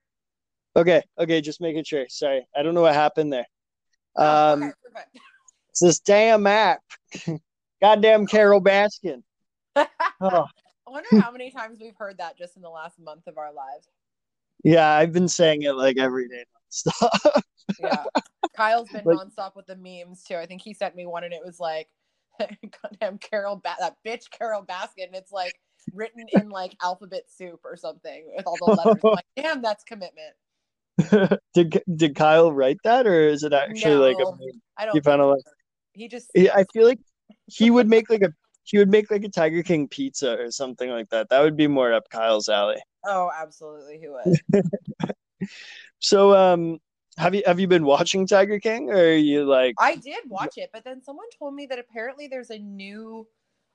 Okay, 0.77 1.03
okay, 1.19 1.41
just 1.41 1.61
making 1.61 1.83
sure. 1.83 2.07
Sorry. 2.09 2.47
I 2.57 2.63
don't 2.63 2.75
know 2.75 2.83
what 2.83 2.95
happened 2.95 3.33
there. 3.33 3.47
Oh, 4.17 4.53
Um 4.53 4.63
okay, 4.63 4.73
perfect. 4.85 5.19
it's 5.71 5.81
this 5.81 5.99
damn 5.99 6.47
app. 6.47 6.81
Goddamn 7.81 8.27
Carole 8.27 8.63
Baskin. 8.63 9.23
Oh, 10.23 10.45
I 10.87 10.91
wonder 10.91 11.09
how 11.21 11.31
many 11.31 11.51
times 11.51 11.79
we've 11.81 11.97
heard 11.97 12.19
that 12.19 12.37
just 12.37 12.57
in 12.57 12.63
the 12.63 12.69
last 12.69 12.99
month 13.01 13.27
of 13.27 13.39
our 13.39 13.53
lives. 13.55 13.89
yeah, 14.65 14.91
I've 14.91 15.13
been 15.13 15.29
saying 15.29 15.63
it 15.63 15.73
like 15.73 15.97
every 15.99 16.29
day 16.29 16.45
nonstop. 16.73 17.43
Yeah. 17.81 18.05
Kyle's 18.57 18.89
been 18.91 19.05
Like- 19.05 19.17
nonstop 19.19 19.55
with 19.57 19.67
the 19.67 19.77
memes 19.77 20.25
too. 20.25 20.35
I 20.37 20.45
think 20.47 20.61
he 20.61 20.75
sent 20.75 20.97
me 20.97 21.07
one 21.07 21.23
and 21.25 21.33
it 21.33 21.41
was 21.45 21.61
like, 21.61 21.89
goddamn 22.83 23.17
Carole, 23.19 23.57
ba- 23.63 23.77
that 23.79 23.97
bitch 24.07 24.29
Carole 24.31 24.65
Baskin. 24.65 25.07
And 25.07 25.15
it's 25.15 25.31
like 25.33 25.55
written 25.95 26.27
in 26.33 26.49
like 26.51 26.75
alphabet 26.83 27.31
soup 27.31 27.61
or 27.65 27.77
something 27.77 28.27
with 28.37 28.47
all 28.47 28.57
the 28.59 28.73
letters. 28.75 29.01
I'm 29.05 29.13
like, 29.13 29.25
damn, 29.37 29.63
that's 29.63 29.85
commitment. 29.85 31.39
did 31.55 31.81
did 31.97 32.15
Kyle 32.17 32.53
write 32.53 32.79
that 32.85 33.07
or 33.07 33.29
is 33.29 33.43
it 33.45 33.53
actually 33.55 33.95
like 34.13 34.17
a 34.17 34.31
meme? 34.33 34.61
I 34.77 34.85
don't 34.85 34.95
You 34.97 35.01
found 35.01 35.23
a, 35.23 35.27
like- 35.27 35.43
he 35.93 36.09
just, 36.09 36.31
Yeah, 36.35 36.53
I 36.55 36.65
feel 36.73 36.87
like 36.87 36.99
he 37.51 37.71
would 37.71 37.89
make 37.89 38.09
like 38.11 38.23
a 38.23 38.33
he 38.65 38.79
would 38.79 38.91
make 38.91 39.11
like 39.11 39.25
a 39.25 39.29
Tiger 39.29 39.63
King 39.63 39.89
pizza 39.89 40.39
or 40.39 40.51
something 40.51 40.91
like 40.91 41.09
that. 41.11 41.29
That 41.31 41.41
would 41.43 41.57
be 41.57 41.67
more 41.67 41.93
up 41.93 42.09
Kyle's 42.11 42.49
alley. 42.49 42.81
oh, 43.05 43.31
absolutely. 43.37 43.99
He 43.99 44.09
would. 44.09 44.63
So 46.01 46.35
um 46.35 46.79
have 47.19 47.35
you 47.35 47.43
have 47.47 47.61
you 47.61 47.67
been 47.67 47.85
watching 47.85 48.27
Tiger 48.27 48.59
King 48.59 48.91
or 48.91 48.97
are 48.97 49.13
you 49.15 49.45
like 49.45 49.75
I 49.79 49.97
did 49.97 50.25
watch 50.29 50.55
it, 50.57 50.71
but 50.73 50.85
then 50.85 51.03
someone 51.03 51.27
told 51.39 51.55
me 51.55 51.67
that 51.67 51.79
apparently 51.79 52.29
there's 52.29 52.51
a 52.51 52.59
new 52.59 53.27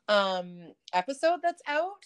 um 0.08 0.74
episode 0.94 1.40
that's 1.44 1.62
out 1.68 2.04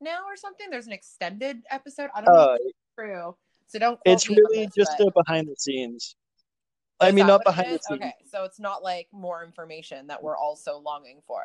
now 0.00 0.24
or 0.26 0.36
something. 0.36 0.68
There's 0.70 0.86
an 0.86 0.92
extended 0.92 1.62
episode. 1.70 2.10
I 2.14 2.20
don't 2.20 2.34
know 2.34 2.40
uh, 2.40 2.56
if 2.60 2.66
it's 2.66 2.78
true. 2.98 3.36
So 3.68 3.78
don't 3.78 3.98
it's 4.04 4.28
really 4.28 4.68
just 4.76 4.92
but- 4.98 5.08
a 5.08 5.10
behind 5.24 5.48
the 5.48 5.56
scenes. 5.58 6.14
I 7.00 7.10
mean 7.10 7.26
not 7.26 7.44
behind 7.44 7.68
the 7.68 7.78
scenes. 7.82 8.00
Okay, 8.00 8.14
so 8.30 8.44
it's 8.44 8.60
not 8.60 8.82
like 8.82 9.08
more 9.12 9.44
information 9.44 10.06
that 10.06 10.22
we're 10.22 10.36
also 10.36 10.78
longing 10.78 11.20
for. 11.26 11.42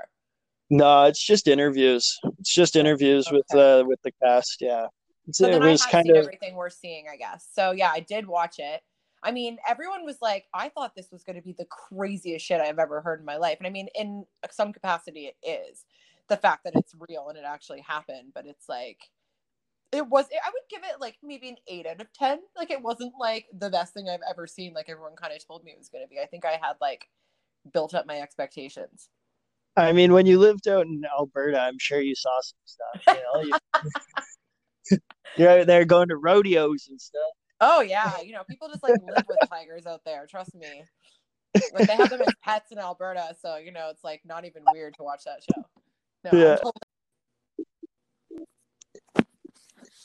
No, 0.69 1.03
it's 1.03 1.23
just 1.23 1.47
interviews. 1.47 2.17
It's 2.39 2.53
just 2.53 2.75
interviews 2.75 3.29
with 3.31 3.45
Okay. 3.53 3.81
uh 3.81 3.83
with 3.83 4.01
the 4.03 4.11
cast, 4.23 4.61
yeah. 4.61 4.87
It's, 5.27 5.37
So 5.37 5.47
it 5.47 5.61
was 5.61 5.85
kind 5.85 6.09
of 6.09 6.15
everything 6.15 6.55
we're 6.55 6.69
seeing, 6.69 7.05
I 7.11 7.17
guess. 7.17 7.47
So 7.51 7.71
yeah, 7.71 7.91
I 7.93 7.99
did 7.99 8.25
watch 8.25 8.55
it. 8.59 8.81
I 9.23 9.31
mean, 9.31 9.59
everyone 9.67 10.03
was 10.03 10.17
like, 10.21 10.45
I 10.53 10.69
thought 10.69 10.95
this 10.95 11.11
was 11.11 11.23
going 11.23 11.35
to 11.35 11.43
be 11.43 11.53
the 11.53 11.65
craziest 11.65 12.43
shit 12.43 12.59
I've 12.59 12.79
ever 12.79 13.01
heard 13.01 13.19
in 13.19 13.25
my 13.25 13.37
life. 13.37 13.57
And 13.59 13.67
I 13.67 13.69
mean, 13.69 13.87
in 13.93 14.25
some 14.49 14.73
capacity, 14.73 15.31
it 15.31 15.35
is 15.47 15.85
the 16.27 16.37
fact 16.37 16.63
that 16.63 16.73
it's 16.75 16.95
real 17.07 17.29
and 17.29 17.37
it 17.37 17.43
actually 17.45 17.81
happened. 17.81 18.31
But 18.33 18.47
it's 18.47 18.67
like, 18.67 18.97
it 19.91 20.07
was, 20.07 20.25
I 20.31 20.49
would 20.49 20.61
give 20.69 20.81
it 20.83 20.99
like 20.99 21.17
maybe 21.23 21.49
an 21.49 21.55
eight 21.67 21.85
out 21.85 22.01
of 22.01 22.11
10. 22.13 22.39
Like, 22.55 22.71
it 22.71 22.81
wasn't 22.81 23.13
like 23.19 23.45
the 23.57 23.69
best 23.69 23.93
thing 23.93 24.07
I've 24.09 24.21
ever 24.29 24.47
seen. 24.47 24.73
Like, 24.73 24.89
everyone 24.89 25.15
kind 25.15 25.33
of 25.33 25.45
told 25.45 25.63
me 25.63 25.71
it 25.71 25.77
was 25.77 25.89
going 25.89 26.03
to 26.03 26.09
be. 26.09 26.19
I 26.19 26.25
think 26.25 26.45
I 26.45 26.51
had 26.61 26.75
like 26.79 27.07
built 27.73 27.93
up 27.93 28.05
my 28.07 28.19
expectations. 28.19 29.09
I 29.77 29.93
mean 29.93 30.11
when 30.11 30.25
you 30.25 30.37
lived 30.37 30.67
out 30.67 30.85
in 30.85 31.01
Alberta, 31.17 31.57
I'm 31.59 31.79
sure 31.79 32.01
you 32.01 32.13
saw 32.13 32.41
some 32.41 32.57
stuff, 32.65 33.15
you 33.15 33.49
know. 33.49 33.57
You, 34.91 34.97
you're 35.37 35.59
out 35.61 35.67
there 35.67 35.85
going 35.85 36.09
to 36.09 36.17
rodeos 36.17 36.87
and 36.89 36.99
stuff. 36.99 37.21
Oh, 37.61 37.79
yeah. 37.81 38.19
You 38.21 38.33
know, 38.33 38.43
people 38.49 38.67
just 38.67 38.83
like 38.83 38.99
live 39.07 39.23
with 39.29 39.49
tigers 39.49 39.85
out 39.85 40.01
there. 40.03 40.27
Trust 40.29 40.55
me. 40.55 40.83
Like 41.73 41.87
they 41.87 41.95
have 41.95 42.09
them 42.09 42.21
as 42.21 42.33
pets 42.43 42.71
in 42.71 42.79
Alberta, 42.79 43.35
so 43.41 43.57
you 43.57 43.71
know 43.73 43.89
it's 43.91 44.03
like 44.05 44.21
not 44.25 44.45
even 44.45 44.63
weird 44.73 44.93
to 44.95 45.03
watch 45.03 45.23
that 45.25 45.41
show. 45.43 45.63
No, 46.23 46.39
Yeah. 46.39 46.51
I'm 46.53 46.57
totally- 46.57 46.71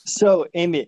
So, 0.07 0.47
Amy, 0.53 0.87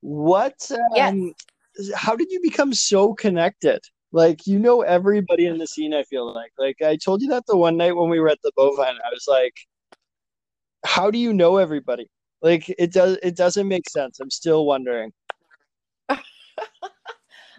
what? 0.00 0.70
Um, 0.70 1.34
Yes. 1.76 1.90
How 1.96 2.14
did 2.14 2.30
you 2.30 2.40
become 2.40 2.72
so 2.72 3.14
connected? 3.14 3.80
Like, 4.12 4.46
you 4.46 4.60
know 4.60 4.82
everybody 4.82 5.46
in 5.46 5.58
the 5.58 5.66
scene. 5.66 5.92
I 5.92 6.04
feel 6.04 6.32
like, 6.32 6.52
like 6.56 6.76
I 6.82 6.96
told 6.96 7.20
you 7.20 7.28
that 7.30 7.44
the 7.48 7.56
one 7.56 7.76
night 7.76 7.96
when 7.96 8.08
we 8.08 8.20
were 8.20 8.28
at 8.28 8.38
the 8.44 8.52
Bovine, 8.56 8.94
I 9.04 9.10
was 9.12 9.24
like, 9.26 9.54
"How 10.86 11.10
do 11.10 11.18
you 11.18 11.32
know 11.32 11.56
everybody?" 11.56 12.08
Like, 12.42 12.68
it 12.78 12.92
does. 12.92 13.18
It 13.24 13.36
doesn't 13.36 13.66
make 13.66 13.90
sense. 13.90 14.20
I'm 14.20 14.30
still 14.30 14.66
wondering. 14.66 15.12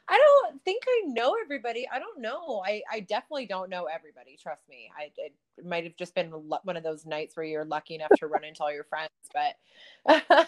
I 0.07 0.17
don't 0.17 0.63
think 0.63 0.83
I 0.87 1.01
know 1.07 1.35
everybody. 1.43 1.87
I 1.91 1.97
don't 1.97 2.21
know. 2.21 2.61
I, 2.65 2.81
I 2.91 2.99
definitely 2.99 3.47
don't 3.47 3.69
know 3.69 3.85
everybody. 3.85 4.37
Trust 4.41 4.61
me. 4.69 4.91
I 4.95 5.11
it 5.17 5.33
might 5.65 5.83
have 5.83 5.95
just 5.95 6.13
been 6.13 6.29
one 6.29 6.77
of 6.77 6.83
those 6.83 7.05
nights 7.05 7.35
where 7.35 7.45
you're 7.45 7.65
lucky 7.65 7.95
enough 7.95 8.11
to 8.17 8.27
run 8.27 8.43
into 8.43 8.61
all 8.61 8.71
your 8.71 8.83
friends, 8.83 9.09
but 9.33 9.55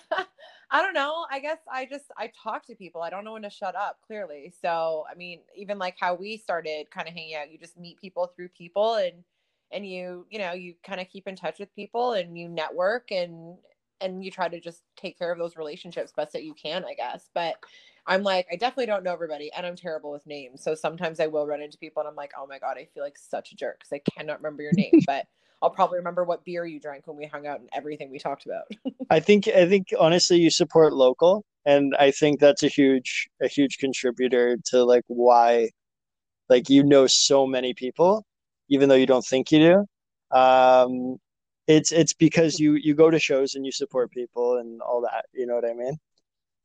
I 0.69 0.81
don't 0.81 0.93
know. 0.93 1.25
I 1.31 1.39
guess 1.39 1.57
I 1.71 1.85
just 1.85 2.05
I 2.17 2.31
talk 2.43 2.67
to 2.67 2.75
people. 2.75 3.01
I 3.01 3.09
don't 3.09 3.23
know 3.25 3.33
when 3.33 3.41
to 3.43 3.49
shut 3.49 3.75
up. 3.75 3.97
Clearly, 4.05 4.53
so 4.61 5.05
I 5.11 5.15
mean, 5.15 5.39
even 5.55 5.79
like 5.79 5.95
how 5.99 6.13
we 6.13 6.37
started 6.37 6.91
kind 6.91 7.07
of 7.07 7.13
hanging 7.13 7.35
out, 7.35 7.51
you 7.51 7.57
just 7.57 7.77
meet 7.77 7.99
people 7.99 8.27
through 8.35 8.49
people, 8.49 8.95
and 8.95 9.23
and 9.71 9.87
you 9.87 10.27
you 10.29 10.39
know 10.39 10.53
you 10.53 10.75
kind 10.85 11.01
of 11.01 11.09
keep 11.09 11.27
in 11.27 11.35
touch 11.35 11.57
with 11.59 11.73
people, 11.73 12.13
and 12.13 12.37
you 12.37 12.47
network, 12.49 13.11
and 13.11 13.57
and 14.01 14.23
you 14.23 14.29
try 14.29 14.47
to 14.47 14.59
just 14.59 14.83
take 14.95 15.17
care 15.17 15.31
of 15.31 15.39
those 15.39 15.57
relationships 15.57 16.11
best 16.15 16.33
that 16.33 16.43
you 16.43 16.53
can, 16.53 16.85
I 16.85 16.93
guess. 16.93 17.29
But 17.33 17.55
I'm 18.07 18.23
like, 18.23 18.47
I 18.51 18.55
definitely 18.55 18.85
don't 18.85 19.03
know 19.03 19.13
everybody, 19.13 19.51
and 19.55 19.65
I'm 19.65 19.75
terrible 19.75 20.11
with 20.11 20.25
names. 20.25 20.63
So 20.63 20.75
sometimes 20.75 21.19
I 21.19 21.27
will 21.27 21.45
run 21.45 21.61
into 21.61 21.77
people, 21.77 22.01
and 22.01 22.09
I'm 22.09 22.15
like, 22.15 22.31
oh 22.37 22.47
my 22.47 22.57
god, 22.57 22.77
I 22.77 22.87
feel 22.93 23.03
like 23.03 23.17
such 23.17 23.51
a 23.51 23.55
jerk 23.55 23.79
because 23.79 23.91
I 23.93 24.01
cannot 24.17 24.39
remember 24.39 24.63
your 24.63 24.71
name, 24.73 25.01
but 25.05 25.25
I'll 25.61 25.69
probably 25.69 25.97
remember 25.97 26.23
what 26.23 26.45
beer 26.45 26.65
you 26.65 26.79
drank 26.79 27.07
when 27.07 27.17
we 27.17 27.25
hung 27.25 27.47
out 27.47 27.59
and 27.59 27.69
everything 27.73 28.09
we 28.11 28.19
talked 28.19 28.45
about. 28.45 28.63
I 29.09 29.19
think. 29.19 29.47
I 29.47 29.67
think 29.67 29.87
honestly, 29.99 30.37
you 30.37 30.49
support 30.49 30.93
local, 30.93 31.43
and 31.65 31.95
I 31.99 32.11
think 32.11 32.39
that's 32.39 32.63
a 32.63 32.67
huge, 32.69 33.27
a 33.41 33.47
huge 33.47 33.77
contributor 33.77 34.57
to 34.67 34.85
like 34.85 35.03
why, 35.07 35.69
like 36.49 36.69
you 36.69 36.83
know 36.83 37.07
so 37.07 37.45
many 37.45 37.73
people, 37.73 38.25
even 38.69 38.87
though 38.87 38.95
you 38.95 39.05
don't 39.05 39.25
think 39.25 39.51
you 39.51 39.59
do. 39.59 40.37
Um, 40.37 41.17
it's 41.67 41.91
it's 41.91 42.13
because 42.13 42.59
you 42.59 42.75
you 42.75 42.95
go 42.95 43.09
to 43.09 43.19
shows 43.19 43.55
and 43.55 43.65
you 43.65 43.71
support 43.71 44.11
people 44.11 44.57
and 44.57 44.81
all 44.81 45.01
that. 45.01 45.25
You 45.33 45.45
know 45.45 45.55
what 45.55 45.65
I 45.65 45.73
mean? 45.73 45.97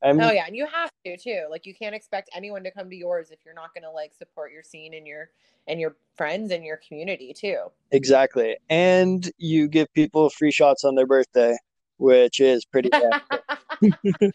I'm, 0.03 0.19
oh 0.19 0.31
yeah, 0.31 0.45
and 0.45 0.55
you 0.55 0.67
have 0.67 0.91
to 1.05 1.17
too. 1.17 1.45
Like 1.49 1.65
you 1.65 1.73
can't 1.73 1.95
expect 1.95 2.29
anyone 2.35 2.63
to 2.63 2.71
come 2.71 2.89
to 2.89 2.95
yours 2.95 3.31
if 3.31 3.39
you're 3.45 3.53
not 3.53 3.73
going 3.73 3.83
to 3.83 3.91
like 3.91 4.13
support 4.13 4.51
your 4.51 4.63
scene 4.63 4.93
and 4.93 5.07
your 5.07 5.29
and 5.67 5.79
your 5.79 5.95
friends 6.15 6.51
and 6.51 6.63
your 6.63 6.79
community 6.87 7.33
too. 7.33 7.67
Exactly. 7.91 8.57
And 8.69 9.29
you 9.37 9.67
give 9.67 9.87
people 9.93 10.29
free 10.29 10.51
shots 10.51 10.83
on 10.83 10.95
their 10.95 11.07
birthday, 11.07 11.55
which 11.97 12.39
is 12.39 12.65
pretty. 12.65 12.89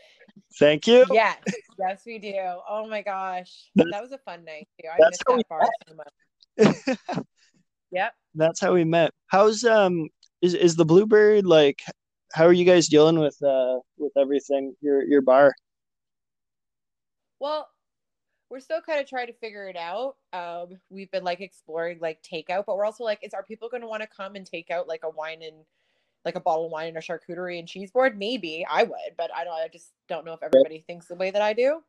Thank 0.58 0.86
you. 0.86 1.04
yes, 1.12 1.38
yes, 1.78 2.02
we 2.06 2.18
do. 2.18 2.34
Oh 2.68 2.88
my 2.88 3.02
gosh, 3.02 3.68
That's- 3.74 3.92
that 3.92 4.02
was 4.02 4.12
a 4.12 4.18
fun 4.18 4.44
night 4.44 4.68
too. 4.80 4.88
I 4.88 4.96
that's 4.98 5.18
missed 5.18 5.24
how 5.28 5.36
we 5.36 5.42
that 5.42 5.48
bar 5.48 6.76
so 6.96 7.14
much. 7.16 7.26
Yep. 7.90 8.12
That's 8.34 8.60
how 8.60 8.74
we 8.74 8.84
met. 8.84 9.12
How's 9.28 9.64
um 9.64 10.08
is 10.42 10.54
is 10.54 10.76
the 10.76 10.84
Bluebird 10.84 11.46
like 11.46 11.80
how 12.32 12.44
are 12.44 12.52
you 12.52 12.64
guys 12.64 12.88
dealing 12.88 13.18
with 13.18 13.42
uh 13.42 13.78
with 13.96 14.12
everything? 14.16 14.74
Your 14.80 15.02
your 15.04 15.22
bar? 15.22 15.54
Well, 17.40 17.68
we're 18.50 18.60
still 18.60 18.80
kind 18.80 19.00
of 19.00 19.08
trying 19.08 19.26
to 19.26 19.32
figure 19.34 19.68
it 19.68 19.76
out. 19.76 20.16
Um, 20.32 20.78
we've 20.90 21.10
been 21.10 21.24
like 21.24 21.40
exploring 21.40 21.98
like 22.00 22.22
takeout, 22.22 22.64
but 22.66 22.76
we're 22.76 22.84
also 22.84 23.04
like, 23.04 23.20
is 23.22 23.34
are 23.34 23.42
people 23.42 23.68
going 23.68 23.82
to 23.82 23.86
want 23.88 24.02
to 24.02 24.08
come 24.08 24.34
and 24.34 24.46
take 24.46 24.70
out 24.70 24.88
like 24.88 25.02
a 25.04 25.10
wine 25.10 25.42
and 25.42 25.56
like 26.24 26.34
a 26.34 26.40
bottle 26.40 26.66
of 26.66 26.72
wine 26.72 26.88
and 26.88 26.96
a 26.96 27.00
charcuterie 27.00 27.58
and 27.58 27.68
cheese 27.68 27.90
board? 27.90 28.18
Maybe 28.18 28.66
I 28.68 28.82
would, 28.82 29.16
but 29.16 29.30
I 29.34 29.44
don't. 29.44 29.52
I 29.52 29.68
just 29.68 29.92
don't 30.08 30.24
know 30.24 30.32
if 30.32 30.42
everybody 30.42 30.82
thinks 30.86 31.06
the 31.06 31.14
way 31.14 31.30
that 31.30 31.42
I 31.42 31.52
do. 31.52 31.82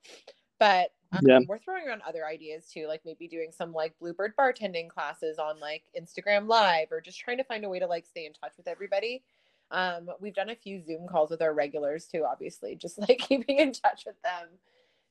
But 0.60 0.91
um, 1.13 1.22
Yeah. 1.25 1.39
we're 1.48 1.58
throwing 1.58 1.88
around 1.88 2.01
other 2.08 2.25
ideas 2.25 2.69
too, 2.72 2.86
like 2.88 3.01
maybe 3.05 3.27
doing 3.27 3.51
some 3.51 3.72
like 3.72 3.98
Bluebird 4.00 4.36
bartending 4.36 4.89
classes 4.89 5.39
on 5.39 5.60
like 5.60 5.84
Instagram 6.00 6.48
Live, 6.48 6.91
or 6.91 7.01
just 7.01 7.19
trying 7.19 7.38
to 7.38 7.43
find 7.46 7.63
a 7.63 7.69
way 7.69 7.79
to 7.79 7.88
like 7.88 8.05
stay 8.05 8.25
in 8.25 8.34
touch 8.34 8.53
with 8.58 8.67
everybody. 8.67 9.24
Um, 9.72 10.10
we've 10.20 10.34
done 10.34 10.50
a 10.50 10.56
few 10.56 10.82
Zoom 10.82 11.08
calls 11.08 11.30
with 11.30 11.42
our 11.42 11.54
regulars 11.54 12.06
too, 12.06 12.26
obviously, 12.30 12.76
just 12.76 13.00
like 13.00 13.18
keeping 13.20 13.60
in 13.60 13.72
touch 13.72 14.04
with 14.06 14.22
them 14.22 14.48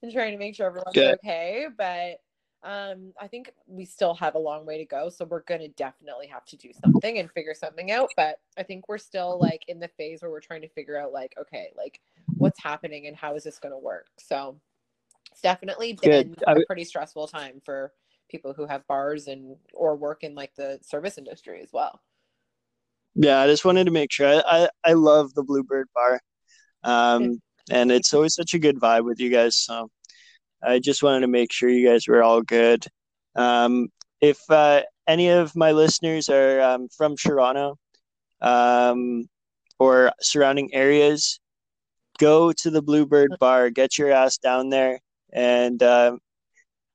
and 0.02 0.12
trying 0.12 0.32
to 0.32 0.38
make 0.38 0.54
sure 0.54 0.66
everyone's 0.66 0.94
Good. 0.94 1.18
okay. 1.24 1.66
But 1.76 2.20
um, 2.64 3.12
I 3.20 3.28
think 3.28 3.52
we 3.66 3.84
still 3.84 4.14
have 4.14 4.34
a 4.34 4.38
long 4.38 4.66
way 4.66 4.78
to 4.78 4.84
go. 4.84 5.08
So 5.10 5.24
we're 5.24 5.42
going 5.42 5.60
to 5.60 5.68
definitely 5.68 6.26
have 6.26 6.44
to 6.46 6.56
do 6.56 6.70
something 6.82 7.18
and 7.18 7.30
figure 7.30 7.54
something 7.54 7.92
out. 7.92 8.08
But 8.16 8.40
I 8.56 8.64
think 8.64 8.88
we're 8.88 8.98
still 8.98 9.38
like 9.38 9.64
in 9.68 9.78
the 9.78 9.88
phase 9.88 10.22
where 10.22 10.30
we're 10.30 10.40
trying 10.40 10.62
to 10.62 10.68
figure 10.68 11.00
out, 11.00 11.12
like, 11.12 11.34
okay, 11.40 11.70
like 11.76 12.00
what's 12.36 12.60
happening 12.60 13.06
and 13.06 13.16
how 13.16 13.36
is 13.36 13.44
this 13.44 13.58
going 13.58 13.72
to 13.72 13.78
work? 13.78 14.06
So 14.18 14.56
it's 15.30 15.40
definitely 15.40 15.92
been 15.92 16.34
Good. 16.34 16.42
A 16.46 16.56
pretty 16.66 16.84
stressful 16.84 17.28
time 17.28 17.60
for 17.64 17.92
people 18.28 18.52
who 18.52 18.66
have 18.66 18.86
bars 18.86 19.28
and 19.28 19.56
or 19.72 19.96
work 19.96 20.24
in 20.24 20.34
like 20.34 20.54
the 20.54 20.78
service 20.82 21.16
industry 21.16 21.60
as 21.62 21.72
well. 21.72 22.00
Yeah, 23.20 23.40
I 23.40 23.48
just 23.48 23.64
wanted 23.64 23.84
to 23.84 23.90
make 23.90 24.12
sure. 24.12 24.28
I 24.28 24.42
I, 24.46 24.68
I 24.84 24.92
love 24.92 25.34
the 25.34 25.42
Bluebird 25.42 25.88
bar. 25.94 26.20
Um 26.84 27.40
and 27.70 27.90
it's 27.92 28.14
always 28.14 28.34
such 28.34 28.54
a 28.54 28.58
good 28.58 28.78
vibe 28.80 29.04
with 29.04 29.20
you 29.20 29.30
guys. 29.30 29.56
So 29.56 29.90
I 30.62 30.78
just 30.78 31.02
wanted 31.02 31.20
to 31.22 31.28
make 31.28 31.52
sure 31.52 31.68
you 31.68 31.88
guys 31.88 32.06
were 32.08 32.22
all 32.22 32.42
good. 32.42 32.86
Um 33.34 33.88
if 34.20 34.38
uh 34.50 34.82
any 35.08 35.28
of 35.30 35.56
my 35.56 35.72
listeners 35.72 36.28
are 36.28 36.60
um, 36.60 36.88
from 36.96 37.16
Toronto 37.16 37.76
um 38.40 39.26
or 39.80 40.12
surrounding 40.20 40.72
areas, 40.74 41.40
go 42.18 42.52
to 42.52 42.70
the 42.70 42.82
Bluebird 42.82 43.32
bar, 43.40 43.70
get 43.70 43.98
your 43.98 44.12
ass 44.12 44.38
down 44.38 44.70
there 44.70 45.00
and 45.32 45.82
um 45.82 46.20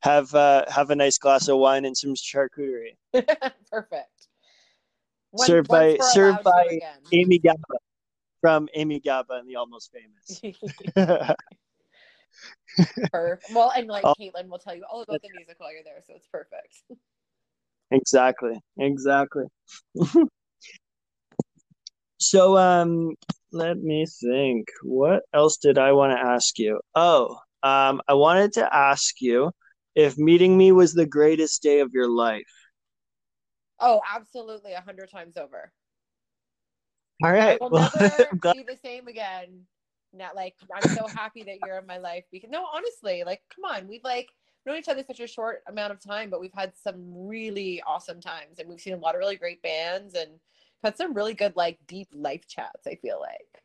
have 0.01 0.33
uh, 0.35 0.65
have 0.69 0.89
a 0.89 0.95
nice 0.95 1.17
glass 1.17 1.47
of 1.49 1.57
wine 1.57 1.85
and 1.85 1.97
some 1.97 2.13
charcuterie. 2.15 2.97
Perfect. 3.71 4.27
When- 5.33 5.47
Served 5.47 5.67
by- 5.67 5.97
served 5.97 6.43
by. 6.43 6.79
Amy 7.11 7.39
Gaba 7.39 7.57
from 8.39 8.69
Amy 8.75 8.99
Gaba 8.99 9.33
and 9.35 9.49
the 9.49 9.55
Almost 9.55 9.91
Famous. 9.91 10.39
Perfect. 13.11 13.51
Well, 13.53 13.71
and 13.75 13.87
like 13.87 14.05
Oh. 14.05 14.13
Caitlin 14.19 14.47
will 14.47 14.59
tell 14.59 14.75
you 14.75 14.83
all 14.91 15.01
about 15.01 15.21
the 15.21 15.29
music 15.35 15.55
while 15.59 15.73
you're 15.73 15.83
there, 15.83 16.01
so 16.05 16.13
it's 16.15 16.27
perfect. 16.27 16.83
exactly, 17.91 18.59
exactly. 18.79 19.45
so, 22.19 22.57
um, 22.57 23.13
let 23.51 23.77
me 23.77 24.05
think. 24.21 24.67
What 24.83 25.23
else 25.33 25.57
did 25.57 25.77
I 25.77 25.91
want 25.93 26.13
to 26.13 26.19
ask 26.19 26.57
you? 26.59 26.79
Oh, 26.95 27.37
um, 27.63 28.01
I 28.07 28.13
wanted 28.13 28.53
to 28.53 28.75
ask 28.75 29.19
you 29.21 29.51
if 29.95 30.17
meeting 30.17 30.57
me 30.57 30.71
was 30.71 30.93
the 30.93 31.05
greatest 31.05 31.61
day 31.63 31.79
of 31.79 31.91
your 31.93 32.09
life. 32.09 32.41
Oh, 33.85 34.01
absolutely, 34.15 34.71
a 34.71 34.81
hundred 34.81 35.11
times 35.11 35.35
over. 35.35 35.71
All 37.21 37.31
right. 37.31 37.55
I 37.55 37.57
will 37.59 37.69
Well, 37.69 37.91
never 37.99 38.53
be 38.53 38.63
the 38.63 38.77
same 38.81 39.07
again. 39.07 39.65
Not 40.13 40.35
like 40.37 40.55
I'm 40.73 40.87
so 40.95 41.07
happy 41.07 41.43
that 41.43 41.59
you're 41.65 41.77
in 41.77 41.85
my 41.85 41.97
life 41.97 42.23
because 42.31 42.49
no, 42.49 42.65
honestly, 42.73 43.23
like 43.25 43.41
come 43.53 43.65
on, 43.65 43.87
we've 43.87 44.03
like 44.03 44.29
known 44.65 44.77
each 44.77 44.87
other 44.87 45.03
such 45.05 45.19
a 45.19 45.27
short 45.27 45.63
amount 45.67 45.91
of 45.91 45.99
time, 45.99 46.29
but 46.29 46.39
we've 46.39 46.53
had 46.53 46.71
some 46.81 47.27
really 47.27 47.81
awesome 47.85 48.21
times 48.21 48.59
and 48.59 48.69
we've 48.69 48.79
seen 48.79 48.93
a 48.93 48.97
lot 48.97 49.15
of 49.15 49.19
really 49.19 49.35
great 49.35 49.61
bands 49.61 50.13
and 50.13 50.31
had 50.81 50.95
some 50.95 51.13
really 51.13 51.33
good 51.33 51.55
like 51.57 51.77
deep 51.87 52.07
life 52.13 52.47
chats. 52.47 52.87
I 52.87 52.95
feel 52.95 53.19
like. 53.19 53.63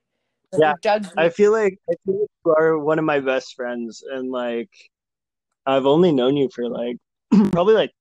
Yeah, 0.58 0.75
I 1.16 1.28
feel 1.28 1.52
like 1.52 1.78
I 1.88 1.94
feel 2.04 2.20
like 2.20 2.30
you 2.44 2.54
are 2.58 2.78
one 2.78 2.98
of 2.98 3.04
my 3.04 3.20
best 3.20 3.54
friends, 3.54 4.02
and 4.10 4.32
like 4.32 4.70
I've 5.66 5.87
only 5.87 6.10
known 6.10 6.37
you 6.37 6.48
for 6.52 6.68
like 6.68 6.96
probably 7.52 7.75
like 7.75 7.92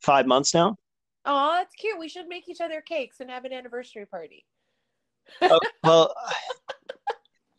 five 0.00 0.26
months 0.26 0.54
now. 0.54 0.76
Oh, 1.24 1.54
that's 1.58 1.74
cute. 1.74 1.98
We 1.98 2.08
should 2.08 2.28
make 2.28 2.48
each 2.48 2.60
other 2.60 2.80
cakes 2.80 3.20
and 3.20 3.30
have 3.30 3.44
an 3.44 3.52
anniversary 3.52 4.06
party. 4.06 4.44
Well, 5.84 6.14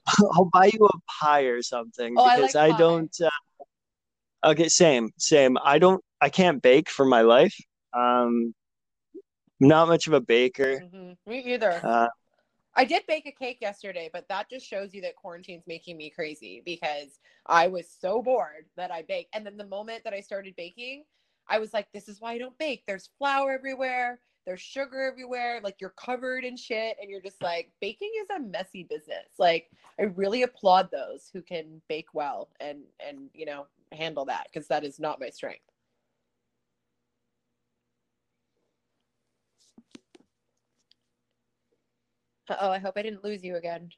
I'll 0.34 0.50
buy 0.52 0.70
you 0.74 0.86
a 0.86 0.98
pie 1.22 1.44
or 1.44 1.62
something 1.62 2.16
Oh, 2.18 2.24
I 2.24 2.36
because 2.36 2.56
like 2.56 2.72
I, 2.72 2.78
don't. 2.78 3.16
Uh, 3.22 4.50
okay, 4.52 4.68
same, 4.68 5.12
same. 5.18 5.58
I 5.64 5.80
don't. 5.80 6.04
I 6.20 6.30
can't 6.30 6.62
bake 6.62 6.90
for 6.90 7.06
my 7.06 7.22
life. 7.22 7.56
Um, 7.94 8.54
not 9.60 9.88
much 9.88 10.08
of 10.08 10.14
a 10.14 10.22
baker. 10.22 10.82
Mhm. 10.82 11.18
Me 11.26 11.40
either. 11.54 11.82
Uh, 11.84 12.08
I 12.74 12.86
did 12.86 13.06
bake 13.06 13.26
a 13.26 13.32
cake 13.32 13.60
yesterday, 13.62 14.10
but 14.14 14.28
that 14.30 14.50
just 14.50 14.66
shows 14.66 14.94
you 14.94 15.02
that 15.02 15.16
quarantine's 15.16 15.68
making 15.68 15.98
me 15.98 16.10
crazy 16.10 16.62
because 16.66 17.20
I 17.46 17.68
was 17.68 17.90
so 17.90 18.22
bored 18.22 18.66
that 18.78 18.92
I 18.92 19.02
baked. 19.02 19.36
And 19.36 19.46
then 19.46 19.58
the 19.58 19.68
moment 19.68 20.04
that 20.06 20.14
I 20.14 20.22
started 20.22 20.56
baking, 20.56 21.04
I 21.50 21.60
was 21.60 21.74
like, 21.74 21.88
this 21.94 22.08
is 22.08 22.22
why 22.22 22.34
I 22.34 22.38
don't 22.38 22.58
bake. 22.58 22.84
There's 22.88 23.10
flour 23.18 23.52
everywhere, 23.52 24.20
there's 24.46 24.62
sugar 24.62 25.02
everywhere, 25.02 25.60
like 25.64 25.76
you're 25.80 25.92
covered 25.92 26.44
in 26.44 26.58
shit. 26.58 26.98
And 27.02 27.10
you're 27.10 27.22
just 27.22 27.42
like, 27.42 27.72
baking 27.82 28.12
is 28.22 28.30
a 28.36 28.40
messy 28.40 28.84
business. 28.84 29.28
Like 29.38 29.70
I 30.00 30.04
really 30.04 30.44
applaud 30.44 30.90
those 30.92 31.30
who 31.34 31.42
can 31.42 31.82
bake 31.90 32.14
well 32.14 32.50
and 32.60 32.80
and 33.06 33.30
you 33.34 33.46
know, 33.46 33.68
handle 33.92 34.26
that 34.26 34.48
because 34.52 34.68
that 34.70 34.84
is 34.84 35.00
not 35.00 35.20
my 35.20 35.30
strength. 35.30 35.62
Uh 42.50 42.58
oh, 42.62 42.72
I 42.72 42.80
hope 42.80 42.94
I 42.98 43.02
didn't 43.04 43.24
lose 43.24 43.44
you 43.44 43.56
again. 43.56 43.90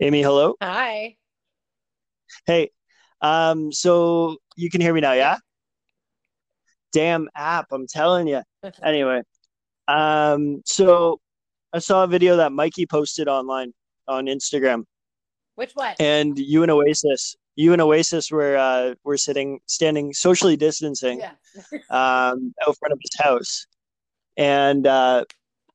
Amy, 0.00 0.22
hello. 0.22 0.54
Hi. 0.62 1.16
Hey, 2.46 2.70
um, 3.20 3.70
so 3.72 4.36
you 4.56 4.70
can 4.70 4.80
hear 4.80 4.94
me 4.94 5.00
now, 5.00 5.12
yeah? 5.12 5.36
Damn 6.92 7.28
app, 7.34 7.66
I'm 7.72 7.86
telling 7.86 8.26
you. 8.28 8.42
Anyway, 8.82 9.22
um, 9.88 10.62
so 10.66 11.18
I 11.72 11.78
saw 11.78 12.04
a 12.04 12.06
video 12.06 12.36
that 12.36 12.52
Mikey 12.52 12.84
posted 12.86 13.26
online 13.28 13.72
on 14.06 14.26
Instagram, 14.26 14.84
Which 15.54 15.72
one? 15.72 15.94
and 15.98 16.38
you 16.38 16.62
and 16.62 16.70
Oasis, 16.70 17.36
you 17.56 17.72
and 17.72 17.80
Oasis 17.80 18.30
were 18.30 18.56
uh 18.56 18.94
were 19.02 19.16
sitting, 19.16 19.60
standing 19.66 20.12
socially 20.12 20.56
distancing, 20.58 21.20
Yeah. 21.20 21.32
um, 21.90 22.54
out 22.66 22.76
front 22.78 22.92
of 22.92 22.98
his 23.00 23.18
house, 23.18 23.66
and 24.36 24.86
uh, 24.86 25.24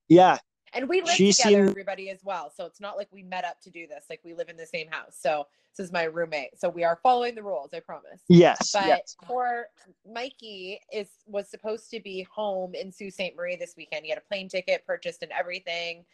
yeah, 0.09 0.37
And 0.75 0.89
we 0.89 1.01
live 1.01 1.15
She 1.15 1.31
together, 1.31 1.55
seemed- 1.55 1.69
everybody 1.69 2.09
as 2.09 2.19
well. 2.23 2.51
So 2.55 2.65
it's 2.65 2.81
not 2.81 2.97
like 2.97 3.07
we 3.11 3.23
met 3.23 3.45
up 3.45 3.61
to 3.61 3.69
do 3.69 3.87
this. 3.87 4.05
Like 4.09 4.19
we 4.23 4.33
live 4.33 4.49
in 4.49 4.57
the 4.57 4.65
same 4.65 4.87
house. 4.89 5.17
So 5.17 5.47
this 5.75 5.85
is 5.85 5.91
my 5.91 6.03
roommate. 6.03 6.59
So 6.59 6.67
we 6.69 6.83
are 6.83 6.99
following 7.01 7.33
the 7.33 7.43
rules, 7.43 7.69
I 7.73 7.79
promise. 7.79 8.21
yes, 8.27 8.71
But 8.73 8.87
yes, 8.87 9.15
for 9.25 9.67
Mikey 10.05 10.81
is 10.91 11.09
was 11.25 11.49
supposed 11.49 11.89
to 11.91 11.99
be 12.01 12.23
home 12.23 12.75
in 12.75 12.91
Sault 12.91 13.13
Ste. 13.13 13.35
Marie 13.35 13.55
this 13.55 13.75
weekend. 13.77 14.03
He 14.03 14.09
had 14.09 14.17
a 14.17 14.27
plane 14.29 14.49
ticket 14.49 14.85
purchased 14.85 15.23
and 15.23 15.31
everything 15.31 16.05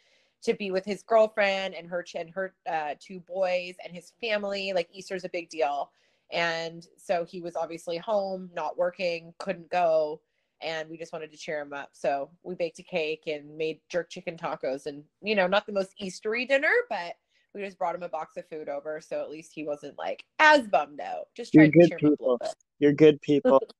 to 0.42 0.54
be 0.54 0.70
with 0.70 0.84
his 0.84 1.02
girlfriend 1.02 1.74
and 1.74 1.88
her 1.88 2.04
and 2.16 2.30
her 2.30 2.54
uh, 2.68 2.94
two 3.00 3.20
boys 3.20 3.74
and 3.84 3.92
his 3.92 4.12
family. 4.20 4.72
Like 4.72 4.88
Easter's 4.92 5.24
a 5.24 5.28
big 5.28 5.48
deal, 5.50 5.90
and 6.32 6.86
so 6.96 7.24
he 7.24 7.40
was 7.40 7.54
obviously 7.56 7.98
home, 7.98 8.50
not 8.54 8.76
working, 8.76 9.34
couldn't 9.38 9.70
go, 9.70 10.20
and 10.62 10.88
we 10.88 10.96
just 10.96 11.12
wanted 11.12 11.30
to 11.32 11.36
cheer 11.36 11.60
him 11.60 11.72
up. 11.72 11.90
So 11.92 12.30
we 12.42 12.54
baked 12.54 12.78
a 12.78 12.82
cake 12.82 13.24
and 13.26 13.56
made 13.56 13.80
jerk 13.90 14.10
chicken 14.10 14.36
tacos, 14.36 14.86
and 14.86 15.04
you 15.22 15.34
know, 15.34 15.46
not 15.46 15.66
the 15.66 15.72
most 15.72 15.94
Eastery 16.02 16.46
dinner, 16.46 16.72
but 16.88 17.14
we 17.54 17.62
just 17.62 17.78
brought 17.78 17.94
him 17.94 18.02
a 18.02 18.08
box 18.08 18.36
of 18.36 18.48
food 18.48 18.68
over, 18.68 19.00
so 19.00 19.20
at 19.20 19.30
least 19.30 19.52
he 19.54 19.64
wasn't 19.64 19.98
like 19.98 20.24
as 20.38 20.66
bummed 20.68 21.00
out. 21.00 21.28
Just 21.36 21.54
You're 21.54 21.64
tried 21.70 21.72
to 21.82 21.88
cheer 21.88 21.98
him 21.98 22.12
up 22.12 22.20
a 22.20 22.22
little 22.22 22.38
people. 22.38 22.38
bit. 22.40 22.54
you're 22.78 22.92
good 22.92 23.20
people. 23.20 23.62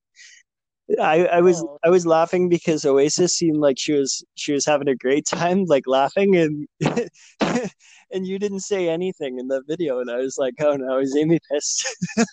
I, 1.00 1.24
I 1.26 1.40
was 1.40 1.64
Oh. 1.64 1.78
I 1.84 1.90
was 1.90 2.06
laughing 2.06 2.48
because 2.48 2.84
Oasis 2.84 3.36
seemed 3.36 3.58
like 3.58 3.78
she 3.78 3.92
was 3.92 4.24
she 4.34 4.52
was 4.52 4.66
having 4.66 4.88
a 4.88 4.96
great 4.96 5.26
time, 5.26 5.64
like 5.68 5.86
laughing, 5.86 6.36
and 6.36 6.68
and 8.12 8.26
you 8.26 8.38
didn't 8.38 8.60
say 8.60 8.88
anything 8.88 9.38
in 9.38 9.48
the 9.48 9.62
video, 9.66 10.00
and 10.00 10.10
I 10.10 10.16
was 10.18 10.36
like, 10.38 10.54
oh 10.60 10.76
no, 10.76 10.98
is 10.98 11.16
Amy 11.16 11.38
pissed? 11.50 11.86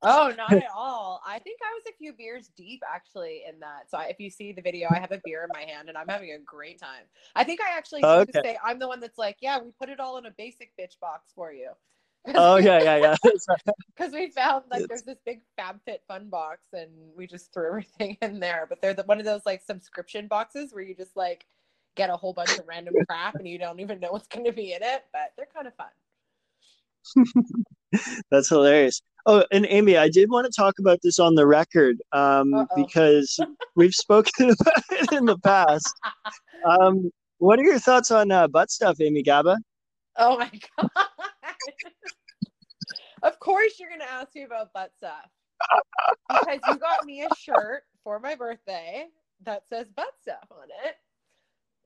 Oh, 0.00 0.32
not 0.36 0.58
at 0.58 0.70
all. 0.72 1.20
I 1.26 1.40
think 1.40 1.58
I 1.60 1.74
was 1.74 1.82
a 1.88 1.96
few 1.96 2.12
beers 2.12 2.48
deep 2.56 2.82
actually 2.88 3.42
in 3.48 3.58
that. 3.60 3.90
So 3.90 3.98
I, 3.98 4.04
if 4.04 4.20
you 4.20 4.30
see 4.30 4.52
the 4.52 4.62
video, 4.62 4.88
I 4.88 5.00
have 5.00 5.10
a 5.10 5.18
beer 5.24 5.42
in 5.42 5.50
my 5.50 5.64
hand 5.64 5.88
and 5.88 5.98
I'm 5.98 6.06
having 6.08 6.30
a 6.32 6.38
great 6.38 6.78
time. 6.78 7.04
I 7.34 7.42
think 7.42 7.60
I 7.60 7.76
actually 7.76 8.02
Oh, 8.02 8.20
okay. 8.20 8.42
say 8.44 8.56
I'm 8.64 8.78
the 8.78 8.86
one 8.86 9.00
that's 9.00 9.18
like, 9.18 9.38
yeah, 9.40 9.58
we 9.58 9.72
put 9.72 9.88
it 9.88 9.98
all 9.98 10.16
in 10.18 10.26
a 10.26 10.30
basic 10.30 10.70
bitch 10.78 11.00
box 11.00 11.32
for 11.34 11.52
you. 11.52 11.72
Oh 12.34 12.56
yeah, 12.56 12.82
yeah, 12.82 12.96
yeah. 12.96 13.16
Because 13.96 14.12
we 14.12 14.30
found 14.30 14.64
like 14.70 14.82
It's- 14.82 14.88
there's 14.88 15.02
this 15.02 15.18
big 15.24 15.40
FabFitFun 15.58 16.30
box 16.30 16.60
and 16.72 16.90
we 17.16 17.26
just 17.26 17.52
threw 17.52 17.66
everything 17.68 18.16
in 18.22 18.40
there. 18.40 18.66
But 18.68 18.80
they're 18.80 18.94
the, 18.94 19.04
one 19.04 19.18
of 19.18 19.24
those 19.24 19.42
like 19.46 19.62
subscription 19.62 20.26
boxes 20.28 20.72
where 20.72 20.82
you 20.82 20.94
just 20.94 21.16
like 21.16 21.46
get 21.96 22.10
a 22.10 22.16
whole 22.16 22.32
bunch 22.32 22.58
of 22.58 22.66
random 22.68 22.94
crap 23.08 23.34
and 23.36 23.48
you 23.48 23.58
don't 23.58 23.80
even 23.80 23.98
know 24.00 24.12
what's 24.12 24.28
going 24.28 24.44
to 24.46 24.52
be 24.52 24.72
in 24.72 24.82
it. 24.82 25.04
But 25.12 25.32
they're 25.36 25.48
kind 25.52 25.66
of 25.66 25.74
fun. 25.74 25.88
That's 28.30 28.48
hilarious. 28.48 29.00
Oh, 29.26 29.44
and 29.52 29.66
Amy, 29.68 29.96
I 29.96 30.08
did 30.08 30.30
want 30.30 30.46
to 30.46 30.52
talk 30.52 30.78
about 30.78 31.00
this 31.02 31.18
on 31.18 31.34
the 31.34 31.46
record 31.46 32.00
um, 32.12 32.66
because 32.76 33.38
we've 33.76 33.94
spoken 33.94 34.50
about 34.60 34.82
it 34.90 35.12
in 35.12 35.24
the 35.26 35.38
past. 35.38 35.92
Um, 36.64 37.10
what 37.38 37.58
are 37.58 37.64
your 37.64 37.78
thoughts 37.78 38.10
on 38.10 38.30
uh, 38.30 38.48
butt 38.48 38.70
stuff, 38.70 39.00
Amy 39.00 39.22
Gaba? 39.22 39.58
Oh 40.16 40.38
my 40.38 40.50
god. 40.78 40.90
Of 43.22 43.38
course 43.40 43.78
you're 43.78 43.90
gonna 43.90 44.04
ask 44.04 44.34
me 44.34 44.42
about 44.44 44.72
butt 44.72 44.92
stuff. 44.96 45.30
Because 46.30 46.60
you 46.66 46.78
got 46.78 47.04
me 47.06 47.22
a 47.22 47.34
shirt 47.34 47.84
for 48.04 48.20
my 48.20 48.34
birthday 48.34 49.06
that 49.44 49.68
says 49.68 49.88
butt 49.96 50.12
stuff 50.20 50.46
on 50.50 50.68
it. 50.84 50.96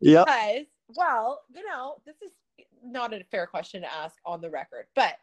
Yeah. 0.00 0.24
Because, 0.24 0.66
well, 0.88 1.42
you 1.54 1.64
know, 1.64 1.96
this 2.04 2.16
is 2.22 2.32
not 2.84 3.14
a 3.14 3.22
fair 3.30 3.46
question 3.46 3.82
to 3.82 3.92
ask 3.92 4.16
on 4.26 4.40
the 4.40 4.50
record, 4.50 4.86
but 4.94 5.14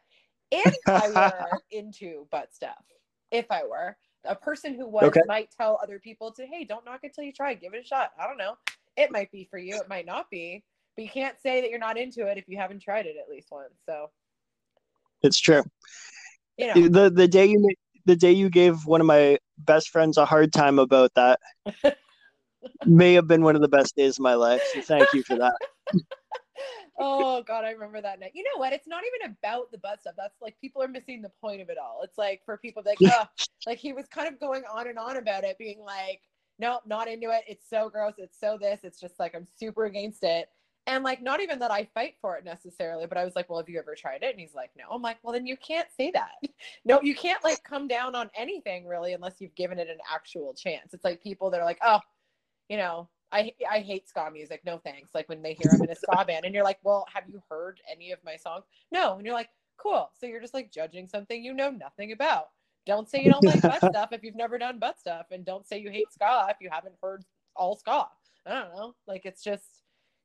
if 0.50 0.74
I 0.88 1.10
were 1.10 1.60
into 1.70 2.26
butt 2.30 2.54
stuff, 2.54 2.82
if 3.30 3.46
I 3.50 3.64
were 3.64 3.96
a 4.24 4.34
person 4.34 4.74
who 4.74 4.88
was 4.88 5.08
Okay. 5.08 5.20
might 5.26 5.50
tell 5.50 5.78
other 5.82 5.98
people 5.98 6.32
to, 6.32 6.46
hey, 6.46 6.64
don't 6.64 6.84
knock 6.84 7.00
it 7.02 7.14
till 7.14 7.24
you 7.24 7.32
try, 7.32 7.54
give 7.54 7.74
it 7.74 7.84
a 7.84 7.86
shot. 7.86 8.10
I 8.18 8.26
don't 8.26 8.38
know. 8.38 8.56
It 8.96 9.12
might 9.12 9.30
be 9.30 9.44
for 9.50 9.58
you, 9.58 9.76
it 9.80 9.88
might 9.88 10.06
not 10.06 10.30
be, 10.30 10.64
but 10.96 11.04
you 11.04 11.10
can't 11.10 11.40
say 11.40 11.60
that 11.60 11.70
you're 11.70 11.78
not 11.78 11.96
into 11.96 12.26
it 12.26 12.38
if 12.38 12.44
you 12.48 12.58
haven't 12.58 12.82
tried 12.82 13.06
it 13.06 13.16
at 13.22 13.30
least 13.30 13.48
once. 13.50 13.80
So, 13.86 14.10
It's 15.22 15.40
true. 15.40 15.62
you 16.56 16.66
know, 16.66 16.72
eh, 16.72 16.88
the 16.90 17.10
the 17.10 17.28
day 17.28 17.46
you 17.46 17.68
the 18.06 18.16
day 18.16 18.32
you 18.32 18.48
gave 18.48 18.86
one 18.86 19.00
of 19.00 19.06
my 19.06 19.38
best 19.58 19.90
friends 19.90 20.16
a 20.16 20.24
hard 20.24 20.52
time 20.52 20.78
about 20.78 21.12
that 21.14 21.38
may 22.86 23.14
have 23.14 23.26
been 23.28 23.42
one 23.42 23.54
of 23.54 23.62
the 23.62 23.68
best 23.68 23.94
days 23.96 24.18
of 24.18 24.22
my 24.22 24.34
life. 24.34 24.62
So 24.72 24.80
thank 24.80 25.12
you 25.12 25.22
for 25.22 25.36
that. 25.36 25.54
oh 26.98 27.42
god, 27.42 27.64
I 27.64 27.70
remember 27.70 28.00
that 28.00 28.20
night. 28.20 28.32
You 28.34 28.44
know 28.44 28.58
what? 28.58 28.72
It's 28.72 28.88
not 28.88 29.02
even 29.04 29.36
about 29.36 29.70
the 29.70 29.78
butt 29.78 30.00
stuff. 30.00 30.14
That's 30.16 30.40
like 30.40 30.56
people 30.60 30.82
are 30.82 30.88
missing 30.88 31.22
the 31.22 31.30
point 31.40 31.60
of 31.60 31.68
it 31.68 31.78
all. 31.78 32.00
It's 32.02 32.18
like 32.18 32.42
for 32.44 32.56
people 32.58 32.82
like, 32.84 32.98
oh, 33.04 33.24
like 33.66 33.78
he 33.78 33.92
was 33.92 34.06
kind 34.06 34.28
of 34.28 34.40
going 34.40 34.62
on 34.72 34.88
and 34.88 34.98
on 34.98 35.16
about 35.16 35.44
it, 35.44 35.58
being 35.58 35.80
like, 35.80 36.22
nope, 36.58 36.82
not 36.86 37.08
into 37.08 37.30
it. 37.30 37.42
It's 37.46 37.68
so 37.68 37.88
gross. 37.88 38.14
It's 38.18 38.38
so 38.38 38.58
this. 38.60 38.80
It's 38.82 39.00
just 39.00 39.18
like 39.18 39.34
I'm 39.34 39.46
super 39.58 39.84
against 39.84 40.22
it. 40.24 40.48
And 40.86 41.04
like 41.04 41.22
not 41.22 41.40
even 41.40 41.58
that 41.60 41.70
I 41.70 41.88
fight 41.94 42.14
for 42.20 42.36
it 42.36 42.44
necessarily, 42.44 43.06
but 43.06 43.18
I 43.18 43.24
was 43.24 43.36
like, 43.36 43.48
well, 43.48 43.58
have 43.58 43.68
you 43.68 43.78
ever 43.78 43.94
tried 43.94 44.22
it? 44.22 44.30
And 44.30 44.40
he's 44.40 44.54
like, 44.54 44.70
no. 44.76 44.84
I'm 44.90 45.02
like, 45.02 45.18
well, 45.22 45.32
then 45.32 45.46
you 45.46 45.56
can't 45.56 45.88
say 45.96 46.10
that. 46.12 46.32
no, 46.84 47.00
you 47.02 47.14
can't 47.14 47.42
like 47.44 47.62
come 47.62 47.86
down 47.86 48.14
on 48.14 48.30
anything 48.34 48.86
really 48.86 49.12
unless 49.12 49.40
you've 49.40 49.54
given 49.54 49.78
it 49.78 49.88
an 49.88 49.98
actual 50.12 50.54
chance. 50.54 50.94
It's 50.94 51.04
like 51.04 51.22
people 51.22 51.50
that 51.50 51.60
are 51.60 51.66
like, 51.66 51.78
oh, 51.84 52.00
you 52.68 52.76
know, 52.76 53.08
I 53.32 53.52
I 53.70 53.80
hate 53.80 54.08
ska 54.08 54.30
music. 54.32 54.62
No 54.64 54.78
thanks. 54.78 55.10
Like 55.14 55.28
when 55.28 55.42
they 55.42 55.54
hear 55.54 55.70
I'm 55.72 55.82
in 55.82 55.90
a 55.90 55.96
ska 55.96 56.24
band, 56.26 56.44
and 56.44 56.54
you're 56.54 56.64
like, 56.64 56.78
well, 56.82 57.06
have 57.12 57.24
you 57.28 57.42
heard 57.48 57.80
any 57.90 58.12
of 58.12 58.18
my 58.24 58.36
songs? 58.36 58.64
No, 58.90 59.16
and 59.16 59.24
you're 59.24 59.34
like, 59.34 59.50
cool. 59.76 60.10
So 60.18 60.26
you're 60.26 60.40
just 60.40 60.54
like 60.54 60.72
judging 60.72 61.06
something 61.06 61.42
you 61.42 61.54
know 61.54 61.70
nothing 61.70 62.12
about. 62.12 62.46
Don't 62.86 63.08
say 63.08 63.22
you 63.22 63.30
don't 63.30 63.44
like 63.44 63.62
butt 63.62 63.78
stuff 63.90 64.12
if 64.12 64.22
you've 64.22 64.36
never 64.36 64.58
done 64.58 64.78
butt 64.78 64.98
stuff, 64.98 65.26
and 65.30 65.44
don't 65.44 65.66
say 65.66 65.78
you 65.78 65.90
hate 65.90 66.12
ska 66.12 66.46
if 66.50 66.56
you 66.60 66.70
haven't 66.70 66.94
heard 67.02 67.24
all 67.54 67.76
ska. 67.76 68.06
I 68.46 68.50
don't 68.50 68.74
know. 68.74 68.94
Like 69.06 69.26
it's 69.26 69.44
just 69.44 69.79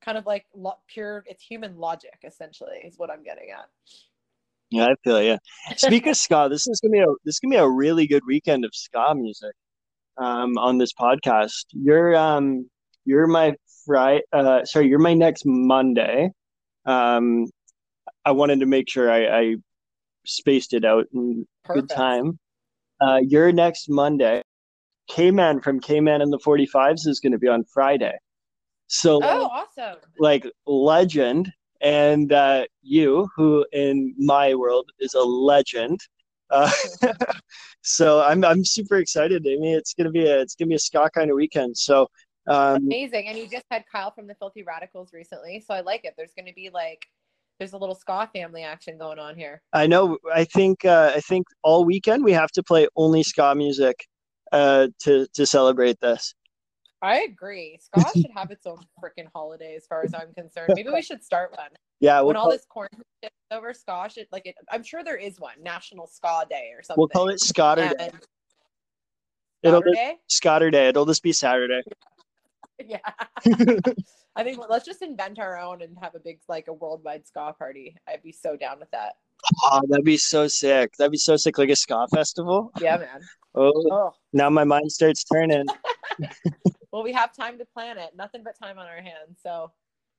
kind 0.05 0.17
of 0.17 0.25
like 0.25 0.45
lo- 0.55 0.77
pure. 0.87 1.23
It's 1.27 1.43
human 1.43 1.77
logic 1.77 2.19
essentially 2.23 2.77
is 2.85 2.97
what 2.97 3.09
I'm 3.09 3.23
getting 3.23 3.49
at. 3.51 3.65
Yeah, 4.69 4.85
I 4.85 4.95
feel 5.03 5.21
yeah. 5.21 5.37
Speak 5.75 6.05
of 6.05 6.15
ska, 6.25 6.47
this 6.49 6.67
is 6.67 6.79
gonna 6.79 6.91
be 6.91 6.99
a 6.99 7.07
this 7.25 7.35
is 7.35 7.39
gonna 7.39 7.55
be 7.55 7.59
a 7.59 7.69
really 7.69 8.07
good 8.07 8.23
weekend 8.27 8.63
of 8.63 8.71
ska 8.73 9.13
music 9.15 9.53
um, 10.17 10.57
on 10.57 10.77
this 10.77 10.93
podcast. 10.93 11.65
You're 11.71 12.15
um 12.15 12.69
you're 13.05 13.27
my 13.27 13.55
Friday. 13.85 14.21
Uh, 14.31 14.63
sorry, 14.65 14.87
you're 14.87 14.99
my 14.99 15.13
next 15.13 15.43
Monday. 15.45 16.31
Um, 16.85 17.47
I 18.23 18.31
wanted 18.31 18.59
to 18.59 18.65
make 18.65 18.89
sure 18.89 19.11
I, 19.11 19.25
I 19.25 19.55
spaced 20.25 20.73
it 20.73 20.85
out 20.85 21.05
in 21.13 21.45
good 21.67 21.89
time. 21.89 22.39
Uh, 22.99 23.19
your 23.21 23.51
next 23.51 23.87
Monday, 23.89 24.41
K 25.07 25.31
Man 25.31 25.61
from 25.61 25.79
K 25.79 25.99
Man 25.99 26.21
and 26.21 26.31
the 26.31 26.39
45s 26.39 27.07
is 27.07 27.19
going 27.19 27.33
to 27.33 27.37
be 27.37 27.47
on 27.47 27.63
Friday. 27.65 28.13
So, 28.87 29.19
Oh, 29.23 29.45
awesome. 29.45 29.97
like, 30.19 30.45
legend. 30.65 31.51
And 31.81 32.31
uh, 32.31 32.65
you, 32.81 33.29
who 33.35 33.65
in 33.71 34.15
my 34.17 34.55
world 34.55 34.89
is 34.99 35.13
a 35.13 35.21
legend. 35.21 35.99
Uh, 36.49 36.71
so 37.81 38.21
I'm 38.21 38.45
I'm 38.45 38.63
super 38.63 38.97
excited, 38.97 39.45
Amy. 39.45 39.73
It's 39.73 39.93
gonna 39.93 40.09
be 40.09 40.25
a 40.25 40.39
it's 40.41 40.55
gonna 40.55 40.69
be 40.69 40.75
a 40.75 40.79
ska 40.79 41.09
kind 41.13 41.29
of 41.29 41.35
weekend. 41.35 41.77
So 41.77 42.07
um, 42.47 42.77
Amazing. 42.77 43.27
And 43.27 43.37
you 43.37 43.47
just 43.47 43.65
had 43.71 43.83
Kyle 43.91 44.11
from 44.11 44.27
the 44.27 44.35
Filthy 44.35 44.63
Radicals 44.63 45.13
recently, 45.13 45.63
so 45.65 45.73
I 45.73 45.81
like 45.81 46.05
it. 46.05 46.13
There's 46.17 46.33
going 46.35 46.47
to 46.47 46.53
be 46.53 46.69
like 46.73 46.99
there's 47.59 47.73
a 47.73 47.77
little 47.77 47.95
ska 47.95 48.29
family 48.33 48.63
action 48.63 48.97
going 48.97 49.17
on 49.17 49.35
here. 49.35 49.61
I 49.73 49.87
know. 49.87 50.17
I 50.33 50.43
think. 50.43 50.85
Uh, 50.85 51.13
I 51.15 51.21
think 51.21 51.47
all 51.63 51.85
weekend 51.85 52.23
we 52.23 52.33
have 52.33 52.51
to 52.51 52.63
play 52.63 52.87
only 52.95 53.23
ska 53.23 53.55
music 53.55 54.05
uh, 54.51 54.87
to 55.03 55.27
to 55.33 55.45
celebrate 55.45 55.99
this. 56.01 56.35
I 57.05 57.21
agree. 57.21 57.79
Ska 57.81 58.03
should 58.15 58.31
have 58.35 58.49
its 58.49 58.65
own 58.65 58.79
freaking 59.01 59.27
holiday, 59.33 59.75
as 59.75 59.85
far 59.85 60.03
as 60.03 60.13
I'm 60.13 60.33
concerned. 60.33 60.73
Maybe 60.75 60.89
we 60.89 61.03
should 61.03 61.23
start 61.23 61.51
one 61.55 61.69
Yeah, 61.99 62.19
we'll 62.19 62.27
when 62.29 62.35
all 62.35 62.49
this 62.49 62.65
quarantine 62.67 63.03
shit 63.23 63.31
is 63.51 63.57
over. 63.57 63.73
Ska 63.73 64.09
should 64.11 64.27
like 64.31 64.45
it. 64.45 64.55
I'm 64.71 64.81
sure 64.83 65.03
there 65.03 65.15
is 65.15 65.39
one 65.39 65.53
National 65.61 66.07
Ska 66.07 66.45
Day 66.49 66.71
or 66.75 66.81
something. 66.81 66.99
we'll 66.99 67.07
call 67.09 67.29
it 67.29 67.39
Scotter 67.39 67.93
Day. 67.97 68.09
It'll 69.61 69.81
be? 69.83 70.13
Scotter 70.27 70.71
Day. 70.71 70.87
It'll 70.87 71.05
just 71.05 71.23
be 71.23 71.31
Saturday. 71.31 71.81
Yeah. 72.85 72.99
I 74.35 74.43
think 74.43 74.59
let's 74.69 74.85
just 74.85 75.01
invent 75.01 75.39
our 75.39 75.57
own 75.57 75.81
and 75.81 75.95
have 76.01 76.13
a 76.13 76.19
big 76.19 76.39
like 76.49 76.67
a 76.67 76.73
worldwide 76.73 77.25
ska 77.25 77.53
party. 77.57 77.95
I'd 78.05 78.21
be 78.21 78.33
so 78.33 78.57
down 78.57 78.79
with 78.81 78.91
that. 78.91 79.13
Oh, 79.63 79.79
that'd 79.87 80.03
be 80.03 80.17
so 80.17 80.49
sick. 80.49 80.91
That'd 80.97 81.13
be 81.13 81.17
so 81.17 81.37
sick, 81.37 81.57
like 81.57 81.69
a 81.69 81.75
ska 81.77 82.05
festival. 82.13 82.71
Yeah, 82.81 82.97
man. 82.97 83.21
Oh, 83.55 83.71
Oh, 83.89 84.11
now 84.33 84.49
my 84.49 84.65
mind 84.65 84.91
starts 84.91 85.23
turning. 85.23 85.65
well, 86.95 87.03
we 87.03 87.11
have 87.11 87.33
time 87.33 87.57
to 87.57 87.65
plan 87.65 87.97
it. 87.97 88.11
Nothing 88.15 88.41
but 88.41 88.57
time 88.57 88.79
on 88.79 88.87
our 88.87 89.01
hands. 89.01 89.41
So 89.43 89.69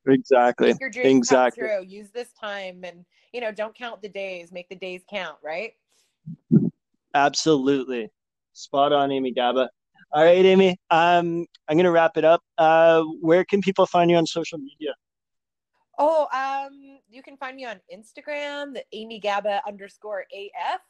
Exactly. 0.06 0.68
make 0.68 0.80
your 0.80 0.90
dreams 0.90 1.26
exactly. 1.26 1.62
come 1.62 1.70
true. 1.78 1.86
Use 1.88 2.10
this 2.10 2.28
time, 2.38 2.84
and 2.84 3.06
you 3.32 3.40
know, 3.40 3.50
don't 3.50 3.74
count 3.74 4.02
the 4.02 4.10
days. 4.10 4.52
Make 4.52 4.68
the 4.68 4.76
days 4.76 5.00
count. 5.08 5.38
Right. 5.42 5.72
Absolutely. 7.14 8.10
Spot 8.52 8.92
on, 8.92 9.10
Amy 9.10 9.32
Gaba. 9.32 9.70
All 10.12 10.22
right, 10.22 10.44
Amy. 10.44 10.76
Um, 10.90 11.46
I'm 11.66 11.78
gonna 11.78 11.90
wrap 11.90 12.18
it 12.18 12.26
up. 12.26 12.42
Uh, 12.58 13.04
where 13.22 13.46
can 13.46 13.62
people 13.62 13.86
find 13.86 14.10
you 14.10 14.18
on 14.18 14.26
social 14.26 14.58
media? 14.58 14.92
Oh, 15.98 16.28
um, 16.30 16.98
you 17.08 17.22
can 17.22 17.38
find 17.38 17.56
me 17.56 17.64
on 17.64 17.80
Instagram, 17.90 18.74
the 18.74 18.84
Amy 18.92 19.18
Gaba 19.18 19.62
underscore 19.66 20.26
AF. 20.30 20.82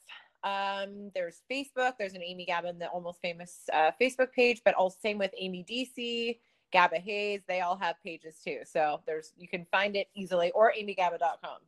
Um, 0.46 1.11
there's 1.12 1.42
Facebook. 1.50 1.94
There's 1.98 2.14
an 2.14 2.22
Amy 2.22 2.46
Gaba, 2.46 2.72
the 2.72 2.87
almost 2.88 3.20
famous 3.20 3.68
uh, 3.72 3.90
Facebook 4.00 4.30
page, 4.32 4.62
but 4.64 4.74
also 4.74 4.96
same 5.02 5.18
with 5.18 5.32
Amy 5.37 5.66
DC, 5.68 6.38
Gaba 6.72 6.98
Hayes. 6.98 7.40
They 7.48 7.62
all 7.62 7.76
have 7.76 7.96
pages 8.04 8.37
too. 8.44 8.61
So 8.64 9.00
there's 9.06 9.32
you 9.37 9.48
can 9.48 9.66
find 9.72 9.96
it 9.96 10.06
easily 10.14 10.52
or 10.52 10.72
amygaba.com. 10.78 11.59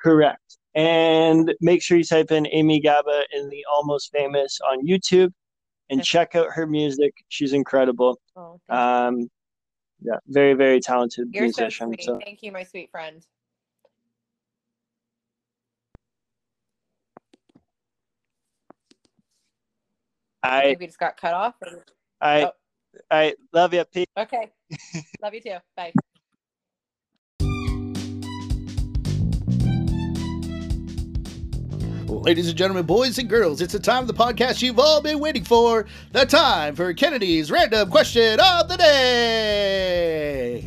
Correct. 0.00 0.58
And 0.76 1.52
make 1.60 1.82
sure 1.82 1.98
you 1.98 2.04
type 2.04 2.30
in 2.30 2.46
Amy 2.52 2.80
Gaba 2.80 3.24
in 3.32 3.48
the 3.48 3.64
Almost 3.74 4.12
Famous 4.12 4.60
on 4.60 4.86
YouTube 4.86 5.32
and 5.90 6.04
check 6.04 6.36
out 6.36 6.52
her 6.52 6.66
music. 6.68 7.14
She's 7.28 7.52
incredible. 7.52 8.20
Oh. 8.36 8.60
Um, 8.68 9.28
yeah, 10.00 10.18
very, 10.28 10.54
very 10.54 10.80
talented 10.80 11.28
You're 11.32 11.50
so 11.50 11.62
musician. 11.62 11.88
sweet. 11.88 12.04
So 12.04 12.18
Thank 12.22 12.42
you, 12.42 12.52
my 12.52 12.62
sweet 12.62 12.90
friend. 12.90 13.26
I 20.44 20.58
I, 20.58 20.62
think 20.64 20.80
we 20.80 20.86
just 20.86 20.98
got 20.98 21.16
cut 21.16 21.34
off. 21.34 21.54
or- 21.62 21.84
I, 22.20 22.44
Oh. 22.44 22.50
I 23.10 23.34
love 23.52 23.74
you. 23.74 23.84
Peace. 23.86 24.06
Okay. 24.16 24.52
Love 25.22 25.34
you 25.34 25.40
too. 25.40 25.56
Bye. 25.76 25.92
Ladies 32.06 32.48
and 32.48 32.56
gentlemen, 32.56 32.86
boys 32.86 33.18
and 33.18 33.28
girls, 33.28 33.60
it's 33.60 33.72
the 33.72 33.78
time 33.78 34.02
of 34.02 34.06
the 34.06 34.14
podcast 34.14 34.62
you've 34.62 34.78
all 34.78 35.02
been 35.02 35.18
waiting 35.18 35.44
for. 35.44 35.86
The 36.12 36.24
time 36.24 36.74
for 36.74 36.92
Kennedy's 36.94 37.50
random 37.50 37.90
question 37.90 38.38
of 38.40 38.68
the 38.68 38.76
day. 38.76 40.60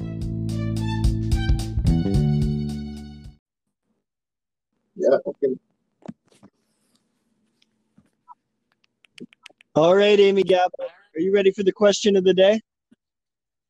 Yeah. 4.95 5.17
Okay. 5.25 5.55
All 9.77 9.95
right, 9.95 10.19
Amy 10.19 10.41
Gaba, 10.41 10.71
are 10.79 11.19
you 11.19 11.31
ready 11.31 11.51
for 11.51 11.61
the 11.61 11.71
question 11.71 12.15
of 12.15 12.23
the 12.23 12.33
day? 12.33 12.59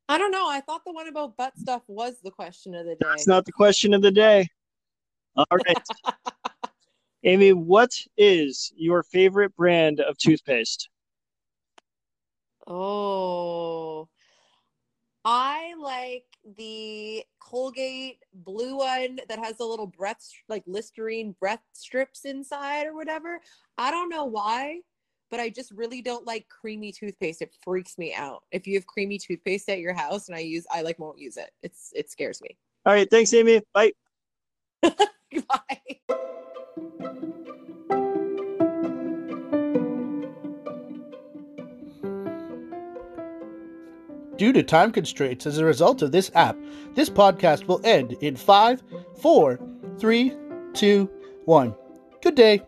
I 0.08 0.16
don't 0.16 0.30
know. 0.30 0.48
I 0.48 0.62
thought 0.62 0.80
the 0.86 0.92
one 0.92 1.06
about 1.06 1.36
butt 1.36 1.58
stuff 1.58 1.82
was 1.86 2.14
the 2.24 2.30
question 2.30 2.74
of 2.74 2.86
the 2.86 2.92
day. 2.92 2.98
That's 3.02 3.26
not 3.26 3.44
the 3.44 3.52
question 3.52 3.92
of 3.92 4.00
the 4.00 4.10
day. 4.10 4.48
All 5.36 5.44
right, 5.50 5.78
Amy, 7.24 7.52
what 7.52 7.90
is 8.16 8.72
your 8.74 9.02
favorite 9.02 9.54
brand 9.54 10.00
of 10.00 10.16
toothpaste? 10.16 10.88
Oh, 12.66 14.08
I 15.26 15.74
like 15.78 16.24
the 16.56 17.22
Colgate 17.38 18.22
blue 18.32 18.78
one 18.78 19.20
that 19.28 19.44
has 19.44 19.58
the 19.58 19.66
little 19.66 19.86
breath, 19.86 20.26
like 20.48 20.62
Listerine 20.66 21.36
breath 21.38 21.60
strips 21.74 22.24
inside 22.24 22.86
or 22.86 22.94
whatever. 22.94 23.42
I 23.76 23.90
don't 23.90 24.08
know 24.08 24.24
why, 24.24 24.80
but 25.30 25.40
I 25.40 25.50
just 25.50 25.70
really 25.72 26.02
don't 26.02 26.26
like 26.26 26.48
creamy 26.48 26.92
toothpaste. 26.92 27.42
It 27.42 27.54
freaks 27.62 27.98
me 27.98 28.14
out. 28.14 28.42
If 28.50 28.66
you 28.66 28.74
have 28.76 28.86
creamy 28.86 29.18
toothpaste 29.18 29.68
at 29.68 29.80
your 29.80 29.94
house 29.94 30.28
and 30.28 30.36
I 30.36 30.40
use, 30.40 30.66
I 30.70 30.82
like 30.82 30.98
won't 30.98 31.18
use 31.18 31.36
it. 31.36 31.50
It's 31.62 31.92
it 31.94 32.10
scares 32.10 32.40
me. 32.42 32.56
All 32.86 32.92
right, 32.92 33.10
thanks, 33.10 33.32
Amy. 33.34 33.60
Bye. 33.74 33.92
Bye. 34.82 34.98
Due 44.38 44.52
to 44.52 44.62
time 44.62 44.92
constraints 44.92 45.46
as 45.46 45.58
a 45.58 45.64
result 45.64 46.00
of 46.00 46.12
this 46.12 46.30
app, 46.36 46.56
this 46.94 47.10
podcast 47.10 47.66
will 47.66 47.80
end 47.84 48.12
in 48.20 48.36
five, 48.36 48.80
four, 49.20 49.58
three, 49.98 50.32
two, 50.74 51.10
one. 51.44 51.74
Good 52.22 52.36
day. 52.36 52.62